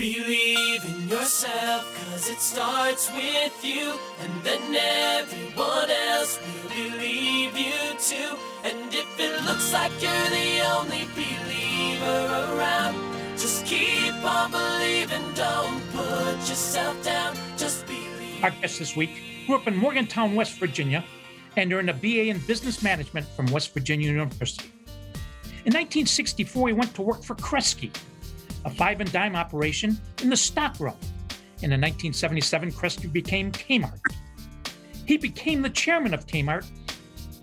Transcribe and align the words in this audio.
Believe 0.00 0.82
in 0.82 1.08
yourself, 1.10 1.84
cause 1.94 2.30
it 2.30 2.40
starts 2.40 3.12
with 3.12 3.62
you, 3.62 3.92
and 4.22 4.32
then 4.42 4.74
everyone 4.74 5.90
else 5.90 6.40
will 6.40 6.70
believe 6.70 7.54
you 7.54 7.98
too. 7.98 8.34
And 8.64 8.94
if 8.94 9.20
it 9.20 9.44
looks 9.44 9.74
like 9.74 9.92
you're 10.00 10.10
the 10.10 10.60
only 10.74 11.04
believer 11.14 12.56
around, 12.56 12.96
just 13.36 13.66
keep 13.66 14.14
on 14.24 14.50
believing, 14.50 15.20
don't 15.34 15.82
put 15.92 16.48
yourself 16.48 17.04
down, 17.04 17.36
just 17.58 17.86
believe. 17.86 18.42
Our 18.42 18.52
guest 18.52 18.78
this 18.78 18.96
week 18.96 19.10
grew 19.46 19.56
up 19.56 19.66
in 19.66 19.76
Morgantown, 19.76 20.34
West 20.34 20.58
Virginia, 20.58 21.04
and 21.58 21.74
earned 21.74 21.90
a 21.90 21.94
BA 21.94 22.28
in 22.28 22.38
Business 22.46 22.82
Management 22.82 23.26
from 23.36 23.44
West 23.48 23.74
Virginia 23.74 24.10
University. 24.10 24.72
In 25.66 25.74
1964, 25.74 26.68
he 26.68 26.72
went 26.72 26.94
to 26.94 27.02
work 27.02 27.22
for 27.22 27.34
Kresge, 27.34 27.94
a 28.64 28.70
five 28.70 29.00
and 29.00 29.10
dime 29.12 29.36
operation 29.36 29.98
in 30.22 30.30
the 30.30 30.36
stock 30.36 30.78
room. 30.80 30.96
And 31.62 31.72
in 31.72 31.80
1977, 31.80 32.72
Kresge 32.72 33.12
became 33.12 33.52
Kmart. 33.52 34.00
He 35.06 35.16
became 35.16 35.62
the 35.62 35.70
chairman 35.70 36.14
of 36.14 36.26
Kmart 36.26 36.66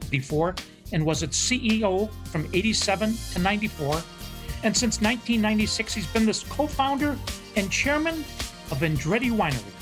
before 0.09 0.56
and 0.94 1.06
was 1.06 1.23
its 1.23 1.38
CEO 1.38 2.09
from 2.28 2.48
87 2.54 3.14
to 3.34 3.40
94. 3.40 4.02
And 4.64 4.76
since 4.76 5.02
1996, 5.02 5.94
he's 5.94 6.08
been 6.08 6.26
the 6.26 6.45
co 6.50 6.66
founder 6.66 7.18
and 7.56 7.72
chairman 7.72 8.16
of 8.72 8.80
Andretti 8.80 9.31
Winery. 9.31 9.73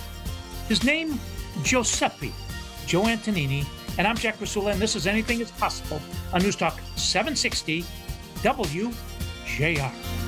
His 0.68 0.84
name, 0.84 1.20
Giuseppe 1.63 2.34
Joe 2.86 3.04
Antonini. 3.04 3.66
And 3.98 4.08
I'm 4.08 4.18
Jack 4.18 4.38
Krasula, 4.38 4.72
and 4.72 4.82
this 4.82 4.96
is 4.96 5.08
Anything 5.08 5.40
is 5.40 5.52
Possible 5.52 6.02
on 6.34 6.41
News 6.41 6.55
Talk 6.55 6.80
760 6.96 7.84
WJR. 8.41 10.25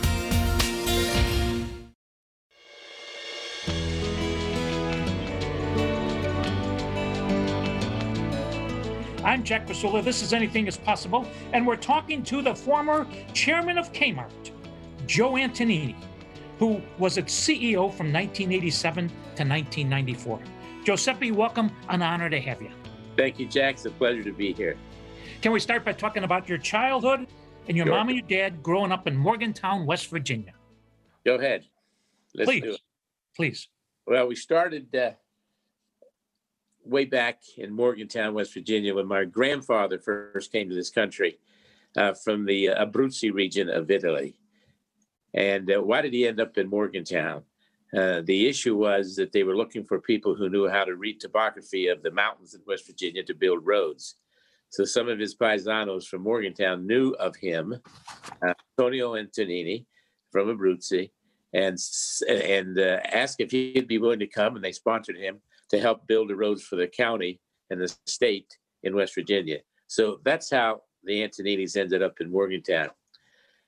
I'm 9.28 9.44
Jack 9.44 9.68
Krasula. 9.68 10.02
This 10.02 10.22
is 10.22 10.32
Anything 10.32 10.68
is 10.68 10.78
Possible. 10.78 11.28
And 11.52 11.68
we're 11.68 11.76
talking 11.76 12.24
to 12.24 12.42
the 12.42 12.56
former 12.56 13.06
chairman 13.34 13.78
of 13.78 13.92
Kmart, 13.92 14.52
Joe 15.06 15.34
Antonini, 15.34 15.96
who 16.60 16.82
was 16.98 17.18
its 17.18 17.38
CEO 17.38 17.92
from 17.92 18.14
1987 18.14 19.10
to 19.10 19.14
1994. 19.44 20.40
Giuseppe, 20.86 21.32
welcome. 21.34 21.70
An 21.90 22.02
honor 22.02 22.30
to 22.30 22.40
have 22.40 22.62
you. 22.62 22.72
Thank 23.18 23.38
you, 23.38 23.48
Jack. 23.50 23.74
It's 23.74 23.86
a 23.86 23.90
pleasure 23.92 24.24
to 24.24 24.32
be 24.32 24.54
here. 24.54 24.78
Can 25.42 25.52
we 25.52 25.60
start 25.60 25.84
by 25.84 25.92
talking 25.92 26.24
about 26.24 26.48
your 26.48 26.58
childhood 26.58 27.28
and 27.68 27.76
your 27.76 27.86
Sure. 27.86 27.98
mom 27.98 28.08
and 28.08 28.18
your 28.20 28.28
dad 28.30 28.64
growing 28.64 28.94
up 28.94 29.08
in 29.08 29.18
Morgantown, 29.18 29.86
West 29.86 30.08
Virginia? 30.10 30.54
Go 31.26 31.36
ahead. 31.36 31.66
Let's 32.34 32.50
Please. 32.50 32.64
do 32.64 32.72
it. 32.76 32.82
Please. 33.36 33.68
Well, 34.06 34.28
we 34.28 34.36
started 34.36 34.96
uh, 34.96 35.12
way 36.90 37.06
back 37.06 37.42
in 37.58 37.72
Morgantown, 37.72 38.34
West 38.34 38.54
Virginia, 38.54 38.96
when 38.96 39.08
my 39.08 39.26
grandfather 39.26 40.00
first 40.00 40.52
came 40.52 40.70
to 40.70 40.76
this 40.76 40.90
country 40.90 41.40
uh, 41.96 42.14
from 42.14 42.46
the 42.46 42.70
uh, 42.70 42.86
Abruzzi 42.86 43.34
region 43.34 43.70
of 43.70 43.92
Italy. 43.92 44.40
And 45.34 45.72
uh, 45.72 45.82
why 45.82 46.02
did 46.02 46.14
he 46.14 46.28
end 46.28 46.40
up 46.40 46.58
in 46.58 46.70
Morgantown? 46.70 47.44
Uh, 47.96 48.22
the 48.26 48.48
issue 48.48 48.76
was 48.76 49.16
that 49.16 49.32
they 49.32 49.44
were 49.44 49.56
looking 49.56 49.84
for 49.84 50.00
people 50.00 50.36
who 50.36 50.50
knew 50.50 50.68
how 50.68 50.84
to 50.84 50.96
read 50.96 51.20
topography 51.20 51.88
of 51.88 52.04
the 52.04 52.12
mountains 52.12 52.54
in 52.54 52.62
West 52.68 52.86
Virginia 52.86 53.24
to 53.24 53.34
build 53.34 53.66
roads. 53.66 54.16
So 54.70 54.84
some 54.84 55.08
of 55.08 55.20
his 55.20 55.36
paisanos 55.36 56.06
from 56.06 56.24
Morgantown 56.24 56.86
knew 56.86 57.12
of 57.12 57.36
him, 57.38 57.76
uh, 58.46 58.54
Antonio 58.78 59.14
Antonini 59.14 59.86
from 60.32 60.50
Abruzzi, 60.50 61.12
and 61.54 61.78
and 62.30 62.78
uh, 62.78 63.00
asked 63.06 63.40
if 63.40 63.52
he'd 63.52 63.88
be 63.88 63.98
willing 63.98 64.20
to 64.20 64.28
come, 64.28 64.56
and 64.56 64.64
they 64.64 64.74
sponsored 64.74 65.18
him 65.18 65.40
to 65.70 65.80
help 65.80 66.08
build 66.08 66.30
the 66.30 66.36
roads 66.36 66.64
for 66.64 66.76
the 66.76 66.88
county 66.88 67.40
and 67.70 67.82
the 67.82 67.94
state 68.06 68.58
in 68.84 68.96
West 68.96 69.16
Virginia. 69.16 69.60
So 69.88 70.20
that's 70.24 70.50
how 70.50 70.82
the 71.04 71.22
Antoninis 71.22 71.78
ended 71.78 72.04
up 72.04 72.20
in 72.20 72.32
Morgantown. 72.32 72.90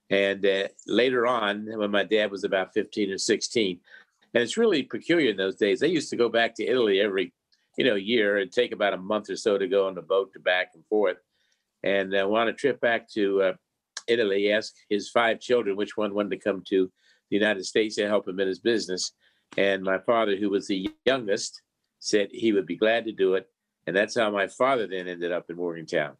And 0.09 0.45
uh, 0.45 0.67
later 0.87 1.27
on, 1.27 1.67
when 1.77 1.91
my 1.91 2.03
dad 2.03 2.31
was 2.31 2.43
about 2.43 2.73
15 2.73 3.11
or 3.11 3.17
16, 3.17 3.79
and 4.33 4.43
it's 4.43 4.57
really 4.57 4.83
peculiar 4.83 5.31
in 5.31 5.37
those 5.37 5.55
days, 5.55 5.79
they 5.79 5.87
used 5.87 6.09
to 6.09 6.15
go 6.15 6.29
back 6.29 6.55
to 6.55 6.65
Italy 6.65 6.99
every, 6.99 7.33
you 7.77 7.85
know, 7.85 7.95
year 7.95 8.37
and 8.37 8.51
take 8.51 8.71
about 8.71 8.93
a 8.93 8.97
month 8.97 9.29
or 9.29 9.35
so 9.35 9.57
to 9.57 9.67
go 9.67 9.87
on 9.87 9.95
the 9.95 10.01
boat 10.01 10.33
to 10.33 10.39
back 10.39 10.71
and 10.73 10.85
forth. 10.87 11.17
And 11.83 12.13
uh, 12.13 12.29
on 12.29 12.47
a 12.47 12.53
trip 12.53 12.81
back 12.81 13.09
to 13.11 13.41
uh, 13.41 13.53
Italy, 14.07 14.39
he 14.39 14.51
asked 14.51 14.77
his 14.89 15.09
five 15.09 15.39
children 15.39 15.75
which 15.75 15.95
one 15.95 16.13
wanted 16.13 16.31
to 16.31 16.37
come 16.37 16.63
to 16.69 16.91
the 17.29 17.37
United 17.37 17.65
States 17.65 17.95
to 17.95 18.07
help 18.07 18.27
him 18.27 18.39
in 18.39 18.47
his 18.47 18.59
business. 18.59 19.13
And 19.57 19.83
my 19.83 19.99
father, 19.99 20.35
who 20.35 20.49
was 20.49 20.67
the 20.67 20.89
youngest, 21.05 21.61
said 21.99 22.29
he 22.31 22.51
would 22.53 22.65
be 22.65 22.75
glad 22.75 23.05
to 23.05 23.11
do 23.11 23.35
it. 23.35 23.49
And 23.87 23.95
that's 23.95 24.17
how 24.17 24.29
my 24.31 24.47
father 24.47 24.87
then 24.87 25.07
ended 25.07 25.31
up 25.31 25.49
in 25.49 25.57
Morgantown 25.57 26.15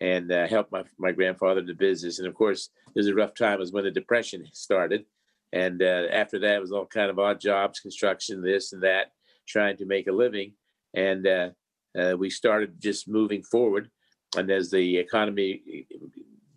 and 0.00 0.30
uh, 0.32 0.46
helped 0.46 0.72
my, 0.72 0.82
my 0.98 1.12
grandfather 1.12 1.60
in 1.60 1.66
the 1.66 1.74
business. 1.74 2.18
And 2.18 2.28
of 2.28 2.34
course, 2.34 2.70
it 2.88 2.98
was 2.98 3.06
a 3.06 3.14
rough 3.14 3.34
time 3.34 3.58
was 3.58 3.72
when 3.72 3.84
the 3.84 3.90
depression 3.90 4.44
started. 4.52 5.04
And 5.52 5.82
uh, 5.82 6.06
after 6.10 6.38
that, 6.40 6.56
it 6.56 6.60
was 6.60 6.72
all 6.72 6.86
kind 6.86 7.10
of 7.10 7.18
odd 7.18 7.40
jobs, 7.40 7.80
construction, 7.80 8.42
this 8.42 8.72
and 8.72 8.82
that, 8.82 9.12
trying 9.46 9.76
to 9.76 9.84
make 9.84 10.06
a 10.06 10.12
living. 10.12 10.54
And 10.94 11.26
uh, 11.26 11.50
uh, 11.98 12.14
we 12.16 12.30
started 12.30 12.80
just 12.80 13.08
moving 13.08 13.42
forward. 13.42 13.90
And 14.36 14.50
as 14.50 14.70
the 14.70 14.96
economy 14.96 15.86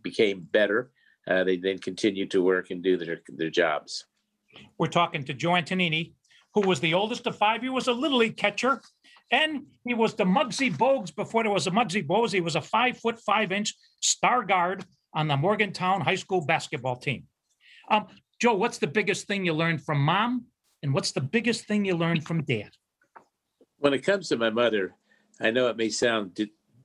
became 0.02 0.48
better, 0.52 0.92
uh, 1.28 1.44
they 1.44 1.58
then 1.58 1.78
continued 1.80 2.32
to 2.32 2.42
work 2.42 2.72
and 2.72 2.82
do 2.82 2.98
their, 2.98 3.22
their 3.28 3.50
jobs. 3.50 4.06
We're 4.78 4.88
talking 4.88 5.24
to 5.26 5.34
Joe 5.34 5.52
Antonini, 5.52 6.14
who 6.56 6.62
was 6.62 6.80
the 6.80 6.94
oldest 6.94 7.28
of 7.28 7.38
five. 7.38 7.62
He 7.62 7.70
was 7.70 7.88
a 7.88 7.94
little 7.94 8.18
league 8.18 8.38
catcher, 8.38 8.82
and 9.30 9.66
he 9.84 9.94
was 9.94 10.16
the 10.16 10.26
Muggsy 10.26 10.76
Bogues 10.76 11.14
before 11.16 11.44
there 11.44 11.52
was 11.52 11.68
a 11.68 11.72
Muggsy 11.72 12.06
Bogues. 12.06 12.32
He 12.32 12.42
was 12.42 12.56
a 12.56 12.62
five 12.62 12.98
foot 12.98 13.20
five 13.20 13.52
inch 13.52 13.76
star 14.02 14.44
guard 14.44 14.86
on 15.14 15.28
the 15.28 15.38
Morgantown 15.38 16.02
High 16.02 16.16
School 16.16 16.46
basketball 16.46 16.96
team. 16.96 17.26
Um, 17.92 18.08
Joe, 18.42 18.56
what's 18.56 18.80
the 18.80 18.88
biggest 18.88 19.28
thing 19.28 19.46
you 19.46 19.54
learned 19.54 19.84
from 19.84 20.00
mom, 20.00 20.46
and 20.82 20.94
what's 20.94 21.12
the 21.12 21.22
biggest 21.22 21.68
thing 21.68 21.86
you 21.86 21.96
learned 21.96 22.26
from 22.26 22.44
dad? 22.44 22.72
when 23.86 23.94
it 23.94 24.04
comes 24.04 24.30
to 24.30 24.38
my 24.38 24.50
mother, 24.50 24.96
I 25.40 25.52
know 25.52 25.68
it 25.68 25.78
may 25.78 25.90
sound 25.90 26.40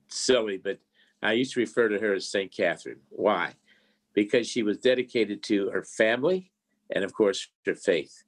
silly, 0.07 0.57
but 0.57 0.77
I 1.23 1.33
used 1.33 1.53
to 1.53 1.59
refer 1.59 1.89
to 1.89 1.99
her 1.99 2.13
as 2.13 2.29
St. 2.29 2.51
Catherine. 2.55 2.99
Why? 3.09 3.53
Because 4.13 4.47
she 4.47 4.63
was 4.63 4.77
dedicated 4.77 5.41
to 5.43 5.69
her 5.71 5.83
family 5.83 6.51
and, 6.93 7.03
of 7.03 7.13
course, 7.13 7.47
her 7.65 7.75
faith. 7.75 8.23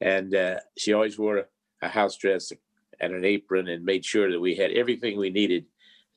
And 0.00 0.34
uh, 0.34 0.60
she 0.76 0.92
always 0.92 1.18
wore 1.18 1.44
a, 1.82 1.88
house 1.88 2.16
dress 2.16 2.52
and 3.00 3.14
an 3.14 3.24
apron 3.24 3.68
and 3.68 3.84
made 3.84 4.04
sure 4.04 4.30
that 4.30 4.40
we 4.40 4.56
had 4.56 4.72
everything 4.72 5.18
we 5.18 5.30
needed 5.30 5.66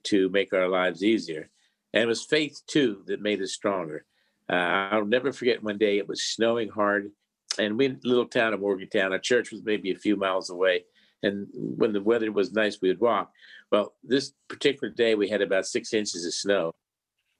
to 0.03 0.29
make 0.29 0.53
our 0.53 0.67
lives 0.67 1.03
easier. 1.03 1.49
And 1.93 2.03
it 2.03 2.07
was 2.07 2.23
faith, 2.23 2.61
too, 2.65 3.03
that 3.07 3.21
made 3.21 3.41
us 3.41 3.51
stronger. 3.51 4.05
Uh, 4.49 4.55
I'll 4.91 5.05
never 5.05 5.31
forget 5.31 5.61
one 5.61 5.77
day 5.77 5.97
it 5.97 6.07
was 6.07 6.23
snowing 6.23 6.69
hard. 6.69 7.11
And 7.59 7.77
we, 7.77 7.97
little 8.03 8.25
town 8.25 8.53
of 8.53 8.61
Morgantown, 8.61 9.11
our 9.11 9.19
church 9.19 9.51
was 9.51 9.63
maybe 9.63 9.91
a 9.91 9.95
few 9.95 10.15
miles 10.15 10.49
away 10.49 10.85
and 11.23 11.47
when 11.53 11.93
the 11.93 12.01
weather 12.01 12.31
was 12.31 12.51
nice, 12.51 12.79
we 12.81 12.89
would 12.89 12.99
walk. 13.01 13.31
Well, 13.71 13.93
this 14.03 14.33
particular 14.47 14.91
day, 14.91 15.15
we 15.15 15.29
had 15.29 15.41
about 15.41 15.65
six 15.65 15.93
inches 15.93 16.25
of 16.25 16.33
snow. 16.33 16.75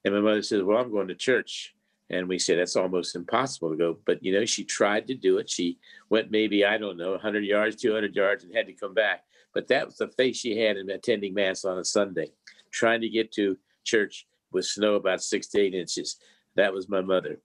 And 0.04 0.14
my 0.14 0.20
mother 0.20 0.42
says, 0.42 0.62
Well, 0.62 0.78
I'm 0.78 0.90
going 0.90 1.08
to 1.08 1.14
church. 1.14 1.74
And 2.10 2.28
we 2.28 2.38
said, 2.38 2.58
That's 2.58 2.76
almost 2.76 3.16
impossible 3.16 3.70
to 3.70 3.76
go. 3.76 3.98
But, 4.04 4.22
you 4.22 4.32
know, 4.32 4.44
she 4.44 4.64
tried 4.64 5.06
to 5.06 5.14
do 5.14 5.38
it. 5.38 5.48
She 5.48 5.78
went 6.08 6.30
maybe, 6.30 6.64
I 6.64 6.76
don't 6.76 6.96
know, 6.96 7.12
100 7.12 7.44
yards, 7.44 7.76
200 7.76 8.14
yards, 8.14 8.44
and 8.44 8.54
had 8.54 8.66
to 8.66 8.72
come 8.72 8.94
back. 8.94 9.24
But 9.54 9.68
that 9.68 9.86
was 9.86 9.96
the 9.96 10.08
faith 10.08 10.36
she 10.36 10.58
had 10.58 10.76
in 10.76 10.90
attending 10.90 11.34
Mass 11.34 11.64
on 11.64 11.78
a 11.78 11.84
Sunday, 11.84 12.32
trying 12.70 13.00
to 13.00 13.08
get 13.08 13.32
to 13.32 13.56
church 13.84 14.26
with 14.52 14.64
snow 14.64 14.94
about 14.94 15.22
six 15.22 15.48
to 15.48 15.60
eight 15.60 15.74
inches. 15.74 16.16
That 16.56 16.72
was 16.72 16.88
my 16.88 17.00
mother. 17.00 17.40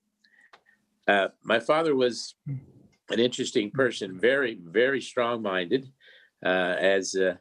Uh, 1.07 1.27
my 1.43 1.59
father 1.59 1.95
was 1.95 2.35
an 2.47 3.19
interesting 3.19 3.69
person, 3.71 4.19
very, 4.19 4.59
very 4.63 5.01
strong 5.01 5.41
minded 5.41 5.91
uh, 6.43 6.75
as 6.79 7.16
uh, 7.16 7.35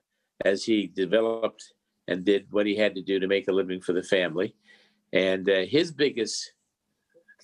as 0.45 0.65
he 0.65 0.87
developed 0.87 1.73
and 2.09 2.25
did 2.25 2.47
what 2.51 2.67
he 2.67 2.77
had 2.77 2.95
to 2.95 3.03
do 3.03 3.19
to 3.19 3.27
make 3.27 3.49
a 3.49 3.53
living 3.53 3.81
for 3.81 3.93
the 3.93 4.03
family. 4.03 4.55
And 5.13 5.49
uh, 5.49 5.65
his 5.67 5.93
biggest 5.93 6.53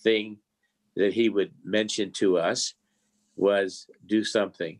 thing 0.02 0.38
that 0.96 1.12
he 1.12 1.28
would 1.28 1.52
mention 1.64 2.12
to 2.12 2.38
us 2.38 2.74
was 3.36 3.86
do 4.06 4.24
something. 4.24 4.78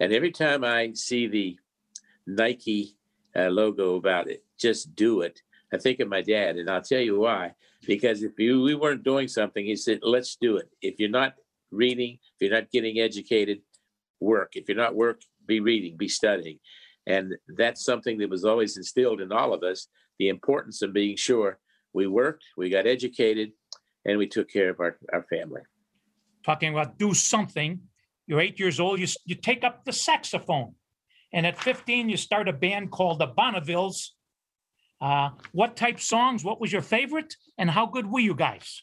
And 0.00 0.12
every 0.12 0.30
time 0.30 0.64
I 0.64 0.92
see 0.94 1.26
the 1.26 1.58
Nike 2.26 2.96
uh, 3.34 3.48
logo 3.48 3.96
about 3.96 4.28
it, 4.28 4.44
just 4.58 4.94
do 4.94 5.22
it. 5.22 5.42
I 5.72 5.78
think 5.78 6.00
of 6.00 6.08
my 6.08 6.22
dad, 6.22 6.56
and 6.56 6.70
I'll 6.70 6.82
tell 6.82 7.00
you 7.00 7.18
why. 7.18 7.52
Because 7.86 8.22
if 8.22 8.38
you, 8.38 8.62
we 8.62 8.74
weren't 8.74 9.04
doing 9.04 9.28
something, 9.28 9.64
he 9.64 9.76
said, 9.76 10.00
"Let's 10.02 10.36
do 10.36 10.56
it." 10.56 10.68
If 10.80 10.98
you're 10.98 11.08
not 11.08 11.34
reading, 11.70 12.18
if 12.34 12.40
you're 12.40 12.58
not 12.58 12.70
getting 12.70 12.98
educated, 12.98 13.60
work. 14.20 14.52
If 14.54 14.68
you're 14.68 14.76
not 14.76 14.94
work, 14.94 15.20
be 15.46 15.60
reading, 15.60 15.96
be 15.96 16.08
studying. 16.08 16.58
And 17.06 17.34
that's 17.56 17.84
something 17.84 18.18
that 18.18 18.30
was 18.30 18.44
always 18.44 18.76
instilled 18.76 19.20
in 19.20 19.32
all 19.32 19.52
of 19.52 19.62
us 19.62 19.88
the 20.18 20.28
importance 20.28 20.82
of 20.82 20.92
being 20.92 21.16
sure 21.16 21.58
we 21.92 22.06
worked, 22.06 22.44
we 22.56 22.68
got 22.68 22.86
educated, 22.86 23.52
and 24.06 24.18
we 24.18 24.26
took 24.26 24.48
care 24.48 24.70
of 24.70 24.80
our, 24.80 24.96
our 25.12 25.24
family. 25.24 25.60
Talking 26.44 26.72
about 26.72 26.96
do 26.96 27.12
something. 27.12 27.80
You're 28.26 28.40
eight 28.40 28.58
years 28.58 28.80
old. 28.80 29.00
You, 29.00 29.08
you 29.24 29.34
take 29.34 29.64
up 29.64 29.84
the 29.84 29.92
saxophone. 29.92 30.74
And 31.32 31.44
at 31.44 31.58
15, 31.58 32.08
you 32.08 32.16
start 32.16 32.48
a 32.48 32.52
band 32.52 32.92
called 32.92 33.18
the 33.18 33.26
Bonnevilles. 33.26 34.10
Uh, 35.00 35.30
what 35.52 35.76
type 35.76 36.00
songs? 36.00 36.44
What 36.44 36.60
was 36.60 36.72
your 36.72 36.82
favorite? 36.82 37.36
And 37.58 37.68
how 37.68 37.84
good 37.86 38.10
were 38.10 38.20
you 38.20 38.34
guys? 38.34 38.82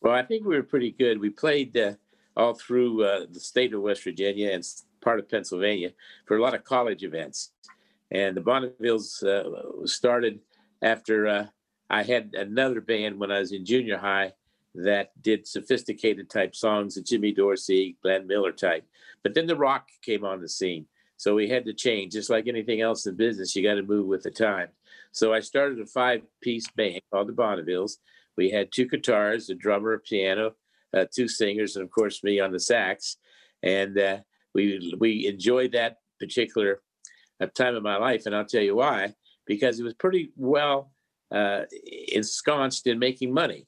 Well, 0.00 0.14
I 0.14 0.22
think 0.22 0.46
we 0.46 0.56
were 0.56 0.62
pretty 0.62 0.92
good. 0.92 1.20
We 1.20 1.30
played 1.30 1.76
uh, 1.76 1.94
all 2.36 2.54
through 2.54 3.04
uh, 3.04 3.26
the 3.30 3.40
state 3.40 3.74
of 3.74 3.82
West 3.82 4.04
Virginia 4.04 4.52
and 4.52 4.64
part 5.02 5.18
of 5.18 5.28
Pennsylvania 5.28 5.90
for 6.26 6.36
a 6.36 6.42
lot 6.42 6.54
of 6.54 6.64
college 6.64 7.02
events. 7.02 7.52
And 8.12 8.36
the 8.36 8.40
Bonnevilles 8.40 9.22
uh, 9.24 9.86
started 9.86 10.40
after 10.80 11.26
uh, 11.26 11.46
I 11.90 12.04
had 12.04 12.34
another 12.34 12.80
band 12.80 13.18
when 13.18 13.30
I 13.30 13.40
was 13.40 13.52
in 13.52 13.64
junior 13.64 13.98
high 13.98 14.32
that 14.74 15.10
did 15.20 15.46
sophisticated 15.46 16.30
type 16.30 16.54
songs, 16.54 16.94
the 16.94 17.02
Jimmy 17.02 17.32
Dorsey, 17.32 17.96
Glenn 18.02 18.26
Miller 18.26 18.52
type. 18.52 18.84
But 19.22 19.34
then 19.34 19.46
the 19.46 19.56
rock 19.56 19.88
came 20.02 20.24
on 20.24 20.40
the 20.40 20.48
scene. 20.48 20.86
So 21.16 21.34
we 21.34 21.48
had 21.48 21.66
to 21.66 21.74
change, 21.74 22.14
just 22.14 22.30
like 22.30 22.48
anything 22.48 22.80
else 22.80 23.04
in 23.06 23.14
business, 23.14 23.54
you 23.54 23.62
got 23.62 23.74
to 23.74 23.82
move 23.82 24.06
with 24.06 24.22
the 24.22 24.30
time. 24.30 24.68
So 25.12 25.34
I 25.34 25.40
started 25.40 25.78
a 25.80 25.86
five 25.86 26.22
piece 26.40 26.68
band 26.70 27.00
called 27.12 27.28
the 27.28 27.34
Bonnevilles. 27.34 27.98
We 28.36 28.50
had 28.50 28.72
two 28.72 28.86
guitars, 28.86 29.50
a 29.50 29.54
drummer, 29.54 29.92
a 29.92 29.98
piano, 29.98 30.52
uh, 30.94 31.04
two 31.12 31.28
singers, 31.28 31.76
and 31.76 31.84
of 31.84 31.90
course 31.90 32.24
me 32.24 32.40
on 32.40 32.52
the 32.52 32.60
sax. 32.60 33.16
And 33.62 33.98
uh, 33.98 34.18
we 34.54 34.96
we 34.98 35.26
enjoyed 35.26 35.72
that 35.72 35.98
particular 36.18 36.80
uh, 37.40 37.46
time 37.46 37.74
of 37.74 37.82
my 37.82 37.96
life, 37.96 38.24
and 38.26 38.34
I'll 38.34 38.46
tell 38.46 38.62
you 38.62 38.76
why. 38.76 39.14
Because 39.46 39.80
it 39.80 39.84
was 39.84 39.94
pretty 39.94 40.32
well 40.36 40.92
uh, 41.30 41.62
ensconced 42.12 42.86
in 42.86 42.98
making 42.98 43.34
money. 43.34 43.66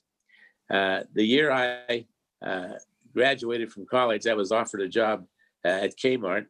Uh, 0.72 1.02
the 1.12 1.24
year 1.24 1.52
I 1.52 2.06
uh, 2.44 2.74
graduated 3.14 3.70
from 3.70 3.86
college, 3.86 4.26
I 4.26 4.34
was 4.34 4.52
offered 4.52 4.80
a 4.80 4.88
job 4.88 5.26
at 5.64 5.96
Kmart 5.96 6.46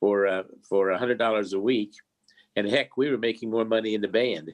for 0.00 0.26
uh, 0.26 0.44
for 0.68 0.90
a 0.90 0.98
hundred 0.98 1.18
dollars 1.18 1.52
a 1.52 1.60
week, 1.60 1.92
and 2.54 2.68
heck, 2.68 2.96
we 2.96 3.10
were 3.10 3.18
making 3.18 3.50
more 3.50 3.64
money 3.64 3.94
in 3.94 4.00
the 4.00 4.08
band, 4.08 4.52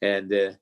and 0.00 0.32
uh, 0.32 0.52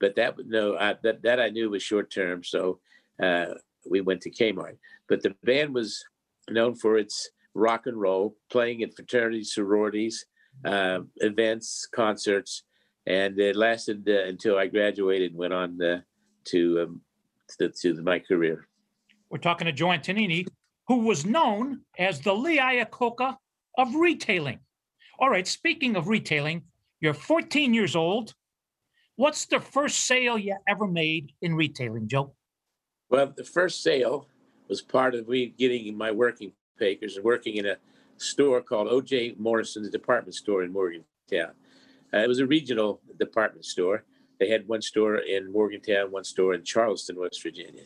but 0.00 0.16
that 0.16 0.36
no, 0.46 0.76
I, 0.76 0.96
that 1.02 1.22
that 1.22 1.40
I 1.40 1.50
knew 1.50 1.70
was 1.70 1.82
short 1.82 2.10
term, 2.10 2.42
so 2.42 2.80
uh, 3.22 3.46
we 3.88 4.00
went 4.00 4.22
to 4.22 4.30
Kmart. 4.30 4.78
But 5.08 5.22
the 5.22 5.34
band 5.44 5.74
was 5.74 6.02
known 6.48 6.74
for 6.74 6.96
its 6.96 7.30
rock 7.54 7.86
and 7.86 8.00
roll, 8.00 8.36
playing 8.50 8.82
at 8.82 8.94
fraternities, 8.94 9.52
sororities, 9.52 10.24
uh, 10.64 11.00
events, 11.16 11.86
concerts, 11.94 12.62
and 13.06 13.38
it 13.38 13.56
lasted 13.56 14.08
uh, 14.08 14.24
until 14.28 14.58
I 14.58 14.66
graduated 14.66 15.32
and 15.32 15.38
went 15.38 15.52
on 15.52 15.82
uh, 15.82 16.00
to, 16.46 16.82
um, 16.82 17.00
to 17.56 17.70
to 17.70 18.02
my 18.02 18.18
career. 18.18 18.66
We're 19.30 19.38
talking 19.38 19.66
to 19.66 19.72
Joe 19.72 19.86
Antonini, 19.86 20.46
who 20.88 20.98
was 20.98 21.24
known 21.24 21.82
as 21.98 22.20
the 22.20 22.34
Lee 22.34 22.58
Iacocca 22.58 23.36
of 23.78 23.94
retailing. 23.94 24.60
All 25.18 25.30
right, 25.30 25.46
speaking 25.46 25.96
of 25.96 26.08
retailing, 26.08 26.62
you're 27.00 27.14
14 27.14 27.74
years 27.74 27.94
old. 27.94 28.34
What's 29.16 29.46
the 29.46 29.60
first 29.60 30.06
sale 30.06 30.38
you 30.38 30.56
ever 30.66 30.86
made 30.86 31.32
in 31.42 31.54
retailing, 31.54 32.08
Joe? 32.08 32.34
Well, 33.10 33.32
the 33.36 33.44
first 33.44 33.82
sale 33.82 34.28
was 34.68 34.80
part 34.80 35.14
of 35.14 35.28
me 35.28 35.54
getting 35.58 35.96
my 35.96 36.10
working 36.10 36.52
papers 36.78 37.16
and 37.16 37.24
working 37.24 37.56
in 37.56 37.66
a 37.66 37.76
store 38.16 38.60
called 38.60 38.88
O.J. 38.88 39.34
Morrison's 39.38 39.90
department 39.90 40.34
store 40.34 40.62
in 40.62 40.72
Morgantown. 40.72 41.52
Uh, 42.12 42.18
it 42.18 42.28
was 42.28 42.38
a 42.38 42.46
regional 42.46 43.00
department 43.18 43.64
store. 43.64 44.04
They 44.40 44.48
had 44.48 44.66
one 44.66 44.82
store 44.82 45.16
in 45.16 45.52
Morgantown, 45.52 46.10
one 46.10 46.24
store 46.24 46.54
in 46.54 46.64
Charleston, 46.64 47.20
West 47.20 47.42
Virginia. 47.42 47.84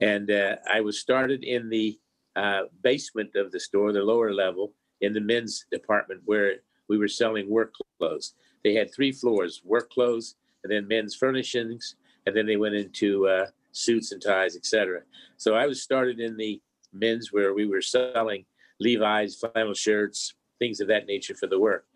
And 0.00 0.30
uh, 0.30 0.56
I 0.68 0.80
was 0.80 0.98
started 0.98 1.44
in 1.44 1.70
the 1.70 1.98
uh, 2.34 2.62
basement 2.82 3.36
of 3.36 3.52
the 3.52 3.60
store, 3.60 3.92
the 3.92 4.02
lower 4.02 4.34
level, 4.34 4.74
in 5.00 5.12
the 5.12 5.20
men's 5.20 5.64
department 5.70 6.22
where 6.24 6.56
we 6.88 6.98
were 6.98 7.08
selling 7.08 7.48
work 7.48 7.72
clothes. 7.98 8.34
They 8.64 8.74
had 8.74 8.92
three 8.92 9.12
floors: 9.12 9.62
work 9.64 9.90
clothes, 9.90 10.34
and 10.64 10.72
then 10.72 10.88
men's 10.88 11.14
furnishings, 11.14 11.94
and 12.26 12.36
then 12.36 12.46
they 12.46 12.56
went 12.56 12.74
into 12.74 13.28
uh, 13.28 13.46
suits 13.72 14.12
and 14.12 14.20
ties, 14.20 14.56
etc. 14.56 15.02
So 15.36 15.54
I 15.54 15.66
was 15.66 15.82
started 15.82 16.18
in 16.18 16.36
the 16.36 16.60
men's 16.92 17.32
where 17.32 17.54
we 17.54 17.66
were 17.66 17.82
selling 17.82 18.44
Levi's, 18.80 19.36
flannel 19.36 19.74
shirts, 19.74 20.34
things 20.58 20.80
of 20.80 20.88
that 20.88 21.06
nature 21.06 21.34
for 21.34 21.46
the 21.46 21.60
work. 21.60 21.86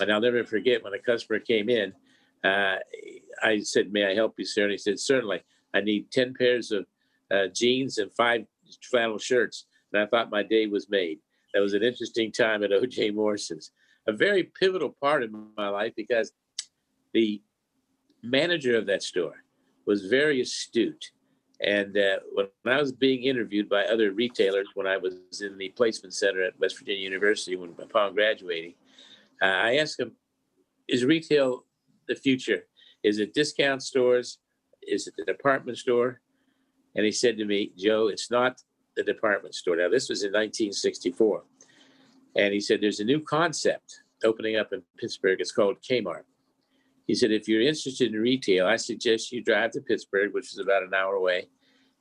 And 0.00 0.12
I'll 0.12 0.20
never 0.20 0.44
forget 0.44 0.82
when 0.84 0.94
a 0.94 0.98
customer 0.98 1.40
came 1.40 1.68
in, 1.68 1.92
uh, 2.44 2.76
I 3.42 3.60
said, 3.60 3.92
"May 3.92 4.06
I 4.10 4.14
help 4.14 4.34
you, 4.38 4.44
sir?" 4.44 4.64
And 4.64 4.72
he 4.72 4.78
said, 4.78 4.98
"Certainly. 4.98 5.42
I 5.72 5.80
need 5.80 6.10
ten 6.10 6.34
pairs 6.34 6.72
of 6.72 6.86
uh, 7.30 7.46
jeans 7.54 7.98
and 7.98 8.12
five 8.12 8.46
flannel 8.90 9.18
shirts." 9.18 9.66
And 9.92 10.02
I 10.02 10.06
thought 10.06 10.30
my 10.30 10.42
day 10.42 10.66
was 10.66 10.88
made 10.88 11.20
that 11.52 11.60
was 11.60 11.74
an 11.74 11.82
interesting 11.82 12.32
time 12.32 12.62
at 12.62 12.70
OJ 12.70 13.14
Morrison's. 13.14 13.72
A 14.06 14.12
very 14.12 14.44
pivotal 14.44 14.96
part 15.00 15.22
of 15.22 15.30
my 15.56 15.68
life 15.68 15.92
because 15.96 16.32
the 17.12 17.42
manager 18.22 18.76
of 18.76 18.86
that 18.86 19.02
store 19.02 19.44
was 19.86 20.06
very 20.06 20.40
astute. 20.40 21.10
And 21.62 21.96
uh, 21.96 22.18
when 22.32 22.48
I 22.64 22.80
was 22.80 22.92
being 22.92 23.24
interviewed 23.24 23.68
by 23.68 23.84
other 23.84 24.12
retailers 24.12 24.68
when 24.74 24.86
I 24.86 24.96
was 24.96 25.14
in 25.42 25.58
the 25.58 25.68
placement 25.70 26.14
center 26.14 26.42
at 26.42 26.58
West 26.58 26.78
Virginia 26.78 27.02
University 27.02 27.56
when 27.56 27.74
upon 27.78 28.14
graduating, 28.14 28.74
uh, 29.42 29.46
I 29.46 29.76
asked 29.76 30.00
him, 30.00 30.12
"Is 30.88 31.04
retail 31.04 31.66
the 32.10 32.16
future? 32.16 32.66
Is 33.02 33.18
it 33.18 33.32
discount 33.32 33.82
stores? 33.82 34.38
Is 34.82 35.06
it 35.06 35.14
the 35.16 35.24
department 35.24 35.78
store?" 35.78 36.20
And 36.94 37.04
he 37.04 37.12
said 37.12 37.38
to 37.38 37.44
me, 37.44 37.72
"Joe, 37.76 38.08
it's 38.08 38.30
not 38.30 38.60
the 38.96 39.12
department 39.12 39.54
store. 39.54 39.76
Now, 39.76 39.88
this 39.88 40.08
was 40.08 40.22
in 40.22 40.30
1964. 40.30 41.42
And 42.36 42.52
he 42.52 42.60
said, 42.60 42.80
There's 42.80 43.00
a 43.00 43.04
new 43.04 43.20
concept 43.20 44.02
opening 44.24 44.56
up 44.56 44.72
in 44.72 44.82
Pittsburgh. 44.98 45.40
It's 45.40 45.52
called 45.52 45.76
Kmart. 45.82 46.24
He 47.06 47.14
said, 47.14 47.32
If 47.32 47.48
you're 47.48 47.62
interested 47.62 48.14
in 48.14 48.20
retail, 48.20 48.66
I 48.66 48.76
suggest 48.76 49.32
you 49.32 49.42
drive 49.42 49.72
to 49.72 49.80
Pittsburgh, 49.80 50.32
which 50.32 50.52
is 50.52 50.58
about 50.58 50.82
an 50.82 50.94
hour 50.94 51.14
away, 51.14 51.48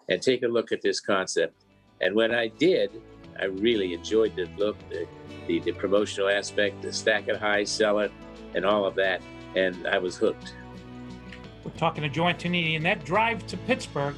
and 0.09 0.21
take 0.21 0.43
a 0.43 0.47
look 0.47 0.71
at 0.71 0.81
this 0.81 0.99
concept. 0.99 1.65
And 2.01 2.15
when 2.15 2.33
I 2.33 2.47
did, 2.47 3.01
I 3.39 3.45
really 3.45 3.93
enjoyed 3.93 4.35
the 4.35 4.45
look, 4.57 4.77
the, 4.89 5.07
the, 5.47 5.59
the 5.59 5.71
promotional 5.71 6.29
aspect, 6.29 6.81
the 6.81 6.91
stack 6.91 7.27
it 7.27 7.37
high, 7.37 7.63
sell 7.63 7.99
it, 7.99 8.11
and 8.55 8.65
all 8.65 8.85
of 8.85 8.95
that. 8.95 9.21
And 9.55 9.87
I 9.87 9.97
was 9.97 10.15
hooked. 10.15 10.55
We're 11.63 11.71
talking 11.71 12.03
to 12.03 12.09
Joe 12.09 12.23
Antonini, 12.23 12.75
and 12.75 12.85
that 12.85 13.03
drive 13.03 13.45
to 13.47 13.57
Pittsburgh 13.57 14.15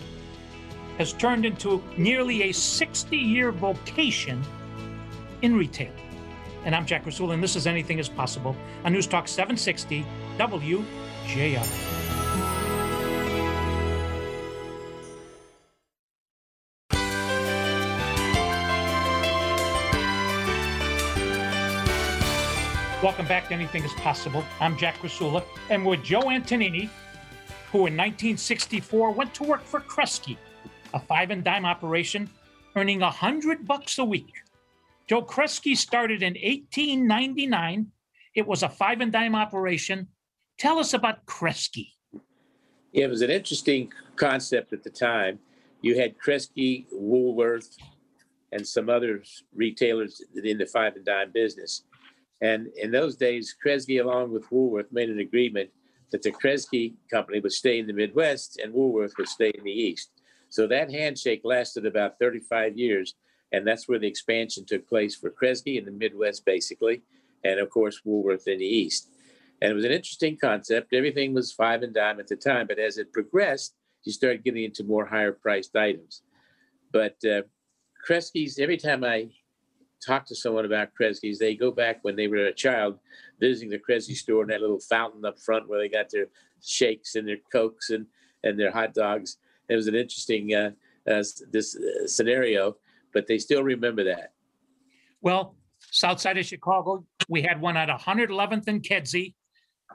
has 0.98 1.14
turned 1.14 1.46
into 1.46 1.84
nearly 1.98 2.44
a 2.44 2.52
60 2.52 3.18
year 3.18 3.52
vocation 3.52 4.44
in 5.42 5.56
retail. 5.56 5.92
And 6.64 6.76
I'm 6.76 6.86
Jack 6.86 7.06
Krasula, 7.06 7.34
and 7.34 7.42
this 7.44 7.56
is 7.56 7.66
Anything 7.66 7.98
is 7.98 8.08
Possible 8.08 8.56
on 8.86 8.94
News 8.94 9.08
Talk 9.08 9.28
760 9.28 10.06
WJR. 10.38 12.21
Welcome 23.04 23.26
back 23.26 23.48
to 23.48 23.56
Anything 23.56 23.84
is 23.84 23.94
Possible. 23.94 24.44
I'm 24.60 24.78
Jack 24.78 25.00
Krasula, 25.00 25.44
and 25.72 25.84
with 25.84 26.04
Joe 26.04 26.22
Antonini, 26.26 26.88
who 27.72 27.88
in 27.88 27.98
1964 27.98 29.12
went 29.12 29.34
to 29.34 29.44
work 29.44 29.64
for 29.64 29.80
Kresge, 29.80 30.38
a 30.94 31.00
five 31.00 31.32
and 31.32 31.44
dime 31.44 31.66
operation, 31.66 32.30
earning 32.76 33.02
a 33.02 33.10
hundred 33.10 33.66
bucks 33.66 33.98
a 33.98 34.06
week. 34.06 34.32
Joe 35.10 35.24
Kresge 35.24 35.76
started 35.76 36.22
in 36.22 36.34
1899. 36.34 37.88
It 38.36 38.46
was 38.46 38.62
a 38.62 38.70
five 38.70 39.02
and 39.02 39.12
dime 39.12 39.34
operation. 39.34 40.08
Tell 40.60 40.78
us 40.78 40.94
about 40.94 41.26
Kresge. 41.26 41.88
It 42.94 43.10
was 43.10 43.24
an 43.24 43.32
interesting 43.32 43.92
concept 44.16 44.74
at 44.74 44.84
the 44.84 44.92
time. 44.92 45.40
You 45.82 45.98
had 45.98 46.20
Kresge, 46.20 46.86
Woolworth, 46.92 47.76
and 48.52 48.68
some 48.68 48.90
other 48.90 49.24
retailers 49.56 50.22
in 50.44 50.60
the 50.60 50.68
five 50.68 50.96
and 50.96 51.04
dime 51.04 51.32
business. 51.32 51.82
And 52.42 52.68
in 52.76 52.92
those 52.92 53.16
days, 53.16 53.56
Kresge, 53.64 54.02
along 54.02 54.32
with 54.32 54.52
Woolworth, 54.52 54.92
made 54.92 55.10
an 55.10 55.20
agreement 55.20 55.70
that 56.12 56.24
the 56.24 56.32
Kresge 56.32 56.94
company 57.10 57.40
would 57.40 57.52
stay 57.52 57.80
in 57.80 57.88
the 57.88 57.94
Midwest 57.94 58.60
and 58.60 58.74
Woolworth 58.74 59.14
would 59.18 59.30
stay 59.30 59.52
in 59.56 59.64
the 59.64 59.72
East. 59.72 60.10
So 60.50 60.68
that 60.68 60.92
handshake 60.92 61.42
lasted 61.44 61.86
about 61.86 62.20
35 62.20 62.78
years. 62.78 63.16
And 63.54 63.66
that's 63.66 63.88
where 63.88 64.00
the 64.00 64.08
expansion 64.08 64.66
took 64.66 64.88
place 64.88 65.16
for 65.16 65.30
Kresge 65.30 65.78
in 65.78 65.86
the 65.86 65.92
Midwest, 65.92 66.46
basically, 66.46 67.04
and 67.44 67.60
of 67.60 67.70
course, 67.70 68.02
Woolworth 68.04 68.48
in 68.48 68.60
the 68.60 68.66
East. 68.66 69.10
And 69.62 69.72
it 69.72 69.76
was 69.76 69.86
an 69.86 69.92
interesting 69.92 70.38
concept. 70.38 70.94
Everything 70.94 71.34
was 71.34 71.52
five 71.52 71.84
and 71.84 71.94
dime 71.94 72.20
at 72.20 72.28
the 72.28 72.36
time, 72.36 72.68
but 72.68 72.80
as 72.80 72.98
it 72.98 73.14
progressed, 73.14 73.76
you 74.04 74.12
started 74.12 74.44
getting 74.44 74.64
into 74.64 74.84
more 74.84 75.06
higher 75.06 75.32
priced 75.32 75.76
items. 75.76 76.24
But 76.92 77.16
uh, 77.24 77.44
Kresge's, 78.08 78.58
every 78.58 78.78
time 78.78 79.04
I 79.04 79.30
talk 80.06 80.26
to 80.26 80.36
someone 80.36 80.66
about 80.66 80.90
Kresge's, 81.00 81.40
they 81.40 81.56
go 81.56 81.72
back 81.72 82.00
when 82.02 82.16
they 82.16 82.28
were 82.28 82.46
a 82.46 82.54
child 82.54 83.00
visiting 83.40 83.70
the 83.70 83.80
Kresge 83.80 84.16
store 84.16 84.42
and 84.42 84.52
that 84.52 84.62
little 84.62 84.80
fountain 84.80 85.26
up 85.26 85.40
front 85.40 85.70
where 85.70 85.80
they 85.80 85.90
got 85.90 86.10
their 86.10 86.28
shakes 86.64 87.16
and 87.16 87.28
their 87.28 87.38
cokes 87.52 87.90
and, 87.90 88.06
and 88.44 88.60
their 88.60 88.72
hot 88.72 88.94
dogs 88.94 89.38
it 89.72 89.76
was 89.76 89.88
an 89.88 89.96
interesting 89.96 90.54
uh, 90.54 90.72
uh, 91.10 91.24
this 91.50 91.78
uh, 91.78 92.06
scenario, 92.06 92.76
but 93.14 93.26
they 93.26 93.38
still 93.38 93.64
remember 93.64 94.04
that. 94.04 94.34
Well, 95.22 95.56
south 95.92 96.20
side 96.20 96.38
of 96.38 96.46
Chicago, 96.46 97.06
we 97.30 97.42
had 97.42 97.62
one 97.62 97.78
at 97.78 97.88
111th 97.88 98.68
and 98.68 98.84
Kedzie. 98.84 99.34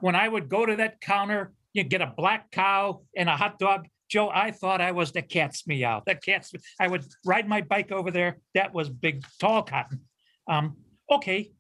When 0.01 0.15
I 0.15 0.29
would 0.29 0.49
go 0.49 0.65
to 0.65 0.77
that 0.77 1.01
counter, 1.03 1.53
you'd 1.75 1.91
get 1.91 2.01
a 2.01 2.13
black 2.17 2.51
cow 2.51 3.03
and 3.15 3.29
a 3.29 3.37
hot 3.37 3.59
dog. 3.59 3.87
Joe, 4.09 4.31
I 4.33 4.51
thought 4.53 4.81
I 4.81 4.93
was 4.93 5.13
the 5.13 5.23
cat's 5.23 5.67
meow. 5.67 6.03
The 6.07 6.15
cat's. 6.15 6.53
I 6.79 6.89
would 6.89 7.05
ride 7.25 7.49
my 7.49 7.61
bike 7.61 7.91
over 7.91 8.11
there. 8.11 8.39
That 8.55 8.73
was 8.73 8.89
big, 8.89 9.25
tall 9.41 9.63
cotton. 9.63 10.03
Um, 10.49 10.77
okay, 11.11 11.53